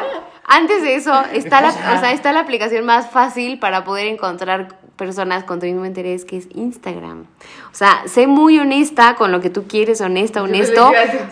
[0.45, 4.68] antes de eso, está la, o sea, está la aplicación más fácil para poder encontrar
[5.00, 7.22] personas con tu mismo interés, que es Instagram.
[7.72, 10.91] O sea, sé muy honesta con lo que tú quieres, honesta, honesto.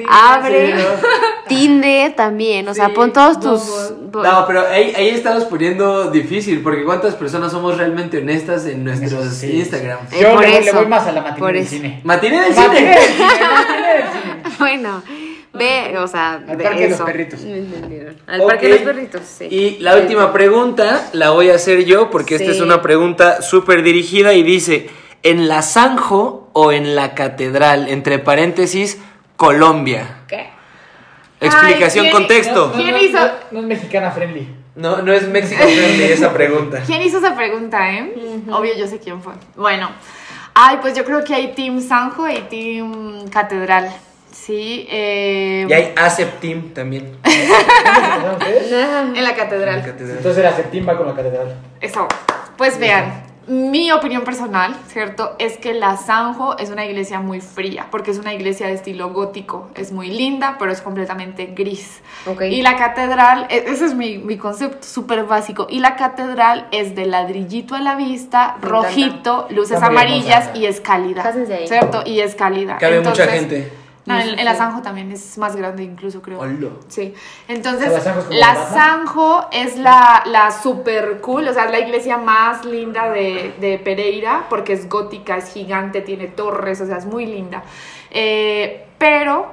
[0.10, 0.74] Abre
[1.48, 3.94] Tinder también, o sea, Sí, pon todos tus...
[4.12, 9.28] No, pero ahí, ahí estamos poniendo difícil, porque ¿cuántas personas somos realmente honestas en nuestros
[9.36, 9.58] Sí.
[9.60, 10.00] Instagram?
[10.12, 12.02] Eh, Yo por le, voy- le eso, voy más a la del cine.
[12.04, 12.68] ¿Matiné del cine?
[12.68, 14.56] matinee del cine.
[14.60, 15.04] Bueno,
[15.58, 17.02] ve, o sea, Al de Parque de los.
[17.02, 17.42] Perritos.
[17.42, 18.16] Me entendieron.
[18.28, 19.46] Al parque de los perritos, sí.
[19.50, 23.84] Y la última pregunta la voy a hacer yo, porque esta es una pregunta súper
[23.84, 24.90] dirigida y dice,
[25.24, 27.88] ¿en la Sanjo o en la Catedral?
[27.90, 28.98] Entre paréntesis,
[29.36, 30.22] Colombia.
[30.28, 30.50] ¿Qué?
[31.40, 32.72] Explicación, Ay, ¿quién- contexto.
[32.74, 33.20] ¿Quién no, hizo?
[33.20, 34.48] No, no es mexicana friendly.
[34.76, 36.82] No, no es México friendly esa pregunta.
[36.86, 38.14] ¿Quién hizo esa pregunta, eh?
[38.52, 39.34] Obvio, yo sé quién fue.
[39.56, 39.90] Bueno,
[40.54, 43.92] ay, pues yo creo que hay Team Sanjo y Team Catedral.
[44.32, 47.18] Sí, eh, Y hay ACEP Team también.
[49.16, 49.84] en la Catedral.
[50.00, 51.56] Entonces la septimba con la catedral.
[51.82, 52.08] Eso.
[52.58, 55.36] Pues vean, mi opinión personal, ¿cierto?
[55.40, 59.12] Es que la Sanjo es una iglesia muy fría, porque es una iglesia de estilo
[59.12, 59.70] gótico.
[59.76, 62.02] Es muy linda, pero es completamente gris.
[62.26, 62.42] Ok.
[62.42, 65.68] Y la catedral, e- ese es mi, mi concepto súper básico.
[65.70, 71.34] Y la catedral es de ladrillito a la vista, rojito, luces amarillas y es cálida.
[71.68, 72.04] ¿Cierto?
[72.06, 72.78] Y es cálida.
[72.78, 73.72] Cabe mucha gente.
[74.08, 76.40] No, en, en la Sanjo también es más grande incluso, creo.
[76.40, 76.70] Hola.
[76.88, 77.14] Sí.
[77.48, 80.06] Entonces, O sea, la Sanjo es como la.
[80.06, 84.46] Sanjo la, la super cool, o sea, es la iglesia más linda de, de Pereira,
[84.50, 87.64] porque es gótica, es gigante, tiene torres, o sea, es muy linda.
[88.10, 89.48] Eh, pero,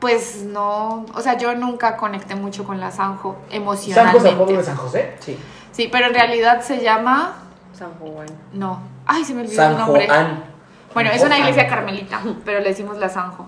[0.00, 4.28] pues no, o sea, yo nunca conecté mucho con la Sanjo ¿Sanjo es emocionalmente.
[4.30, 5.14] apodo de San José?
[5.20, 5.38] Sí.
[5.70, 7.34] Sí, pero en realidad se llama,
[7.72, 8.26] San Juan.
[8.52, 10.06] no, ay, se me olvidó San el nombre.
[10.06, 10.51] Juan.
[10.94, 13.46] Bueno, es una iglesia carmelita, pero le decimos la Sanjo.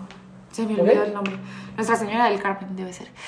[0.52, 1.36] Se me olvidó el nombre.
[1.76, 3.08] Nuestra Señora del Carmen debe ser.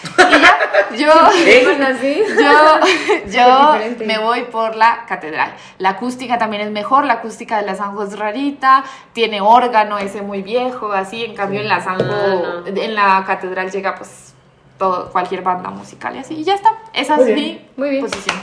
[0.92, 1.12] Y ya, yo,
[2.36, 2.80] yo,
[3.26, 4.06] yo diferente.
[4.06, 5.52] me voy por la catedral.
[5.78, 7.04] La acústica también es mejor.
[7.04, 8.84] La acústica de la Sanjo es rarita.
[9.12, 11.24] Tiene órgano ese muy viejo, así.
[11.24, 12.66] En cambio, en la Sanjo, no.
[12.66, 14.34] en la catedral llega pues
[14.78, 16.34] todo, cualquier banda musical y así.
[16.34, 16.70] Y ya está.
[16.92, 17.48] Esa Muy es bien.
[17.56, 18.04] mi Muy bien.
[18.04, 18.36] posición.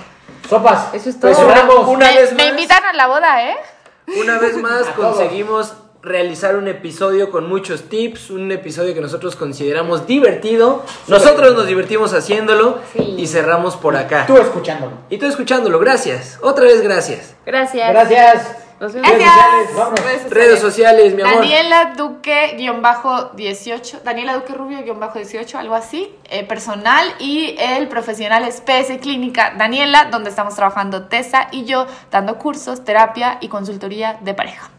[0.49, 0.93] Sopas.
[0.93, 1.47] Eso es Pues todo.
[1.49, 1.87] cerramos.
[1.87, 2.51] Una me, vez me más.
[2.51, 3.55] invitan a la boda, ¿eh?
[4.19, 5.17] Una vez más A todos.
[5.17, 10.83] conseguimos realizar un episodio con muchos tips, un episodio que nosotros consideramos divertido.
[11.07, 13.15] Nosotros nos divertimos haciéndolo Sí.
[13.17, 14.25] y cerramos por acá.
[14.27, 14.91] Tú escuchándolo.
[15.09, 16.39] Y tú escuchándolo, gracias.
[16.41, 17.35] Otra vez gracias.
[17.45, 17.89] Gracias.
[17.89, 18.62] Gracias.
[18.91, 20.29] Redes sociales, vámonos.
[20.29, 21.35] Redes sociales, mi amor.
[21.35, 27.07] Daniela Duque guion bajo 18, Daniela Duque Rubio guion bajo 18, algo así, eh, personal
[27.19, 32.83] y el profesional es PS Clínica Daniela, donde estamos trabajando Tessa y yo dando cursos,
[32.83, 34.69] terapia y consultoría de pareja.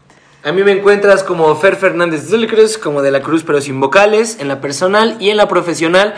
[0.43, 3.59] A mí me encuentras como Fer Fernández de la Cruz, como de la Cruz pero
[3.61, 6.13] sin vocales, en la personal y en la profesional,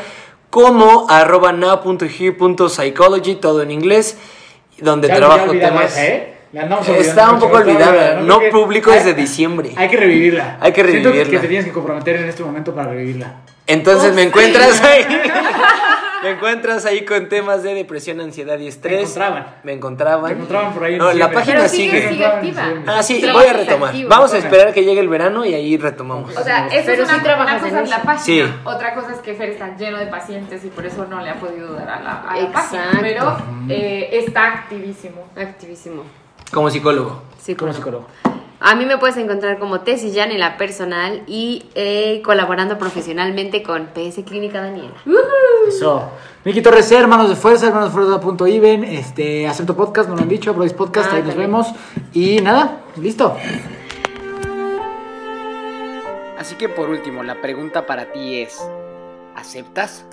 [0.49, 4.17] como arroba now.here.psychology, todo en inglés,
[4.79, 5.97] donde Ya- trabajo temas...
[5.97, 6.36] ¿eh?
[6.53, 9.71] La andamos olvidando Está un poco olvidada, no publico hay- desde diciembre.
[9.75, 10.57] Hay que revivirla.
[10.61, 11.31] Hay que Siento revivirla.
[11.31, 13.33] que te tienes que comprometer en este momento para revivirla.
[13.67, 15.05] Entonces me encuentras ahí.
[16.23, 19.01] me encuentras ahí con temas de depresión, ansiedad y estrés.
[19.01, 19.47] encontraban.
[19.63, 20.25] Me encontraban.
[20.27, 21.91] Te encontraban por ahí en No, la página Pero sigue.
[21.99, 22.63] sigue, sigue activa.
[22.87, 23.89] Ah, sí, Trabajas voy a retomar.
[23.89, 24.09] activo.
[24.09, 26.35] Vamos a esperar que llegue el verano y ahí retomamos.
[26.35, 28.53] O sea, eso Pero es una, sí una cosa en es la página, Sí.
[28.63, 31.35] otra cosa es que Fer está lleno de pacientes y por eso no le ha
[31.35, 33.37] podido dar a la, a la página, pero
[33.69, 35.27] eh, está activísimo.
[35.35, 36.03] Activísimo.
[36.51, 37.21] Como psicólogo.
[37.41, 38.05] Sí, Como psicólogo.
[38.59, 43.61] A mí me puedes encontrar como Tesis Jan en la personal y eh, colaborando profesionalmente
[43.61, 44.95] con PS Clínica Daniela.
[45.67, 46.09] Eso.
[46.43, 50.53] Miki Torres, hermanos de fuerza, hermanos de fuerza.iven, este, acepto podcast, no lo han dicho,
[50.55, 51.67] Brodis Podcast, Ah, ahí nos vemos.
[52.13, 53.37] Y nada, listo.
[56.39, 58.57] Así que por último, la pregunta para ti es,
[59.35, 60.03] ¿aceptas?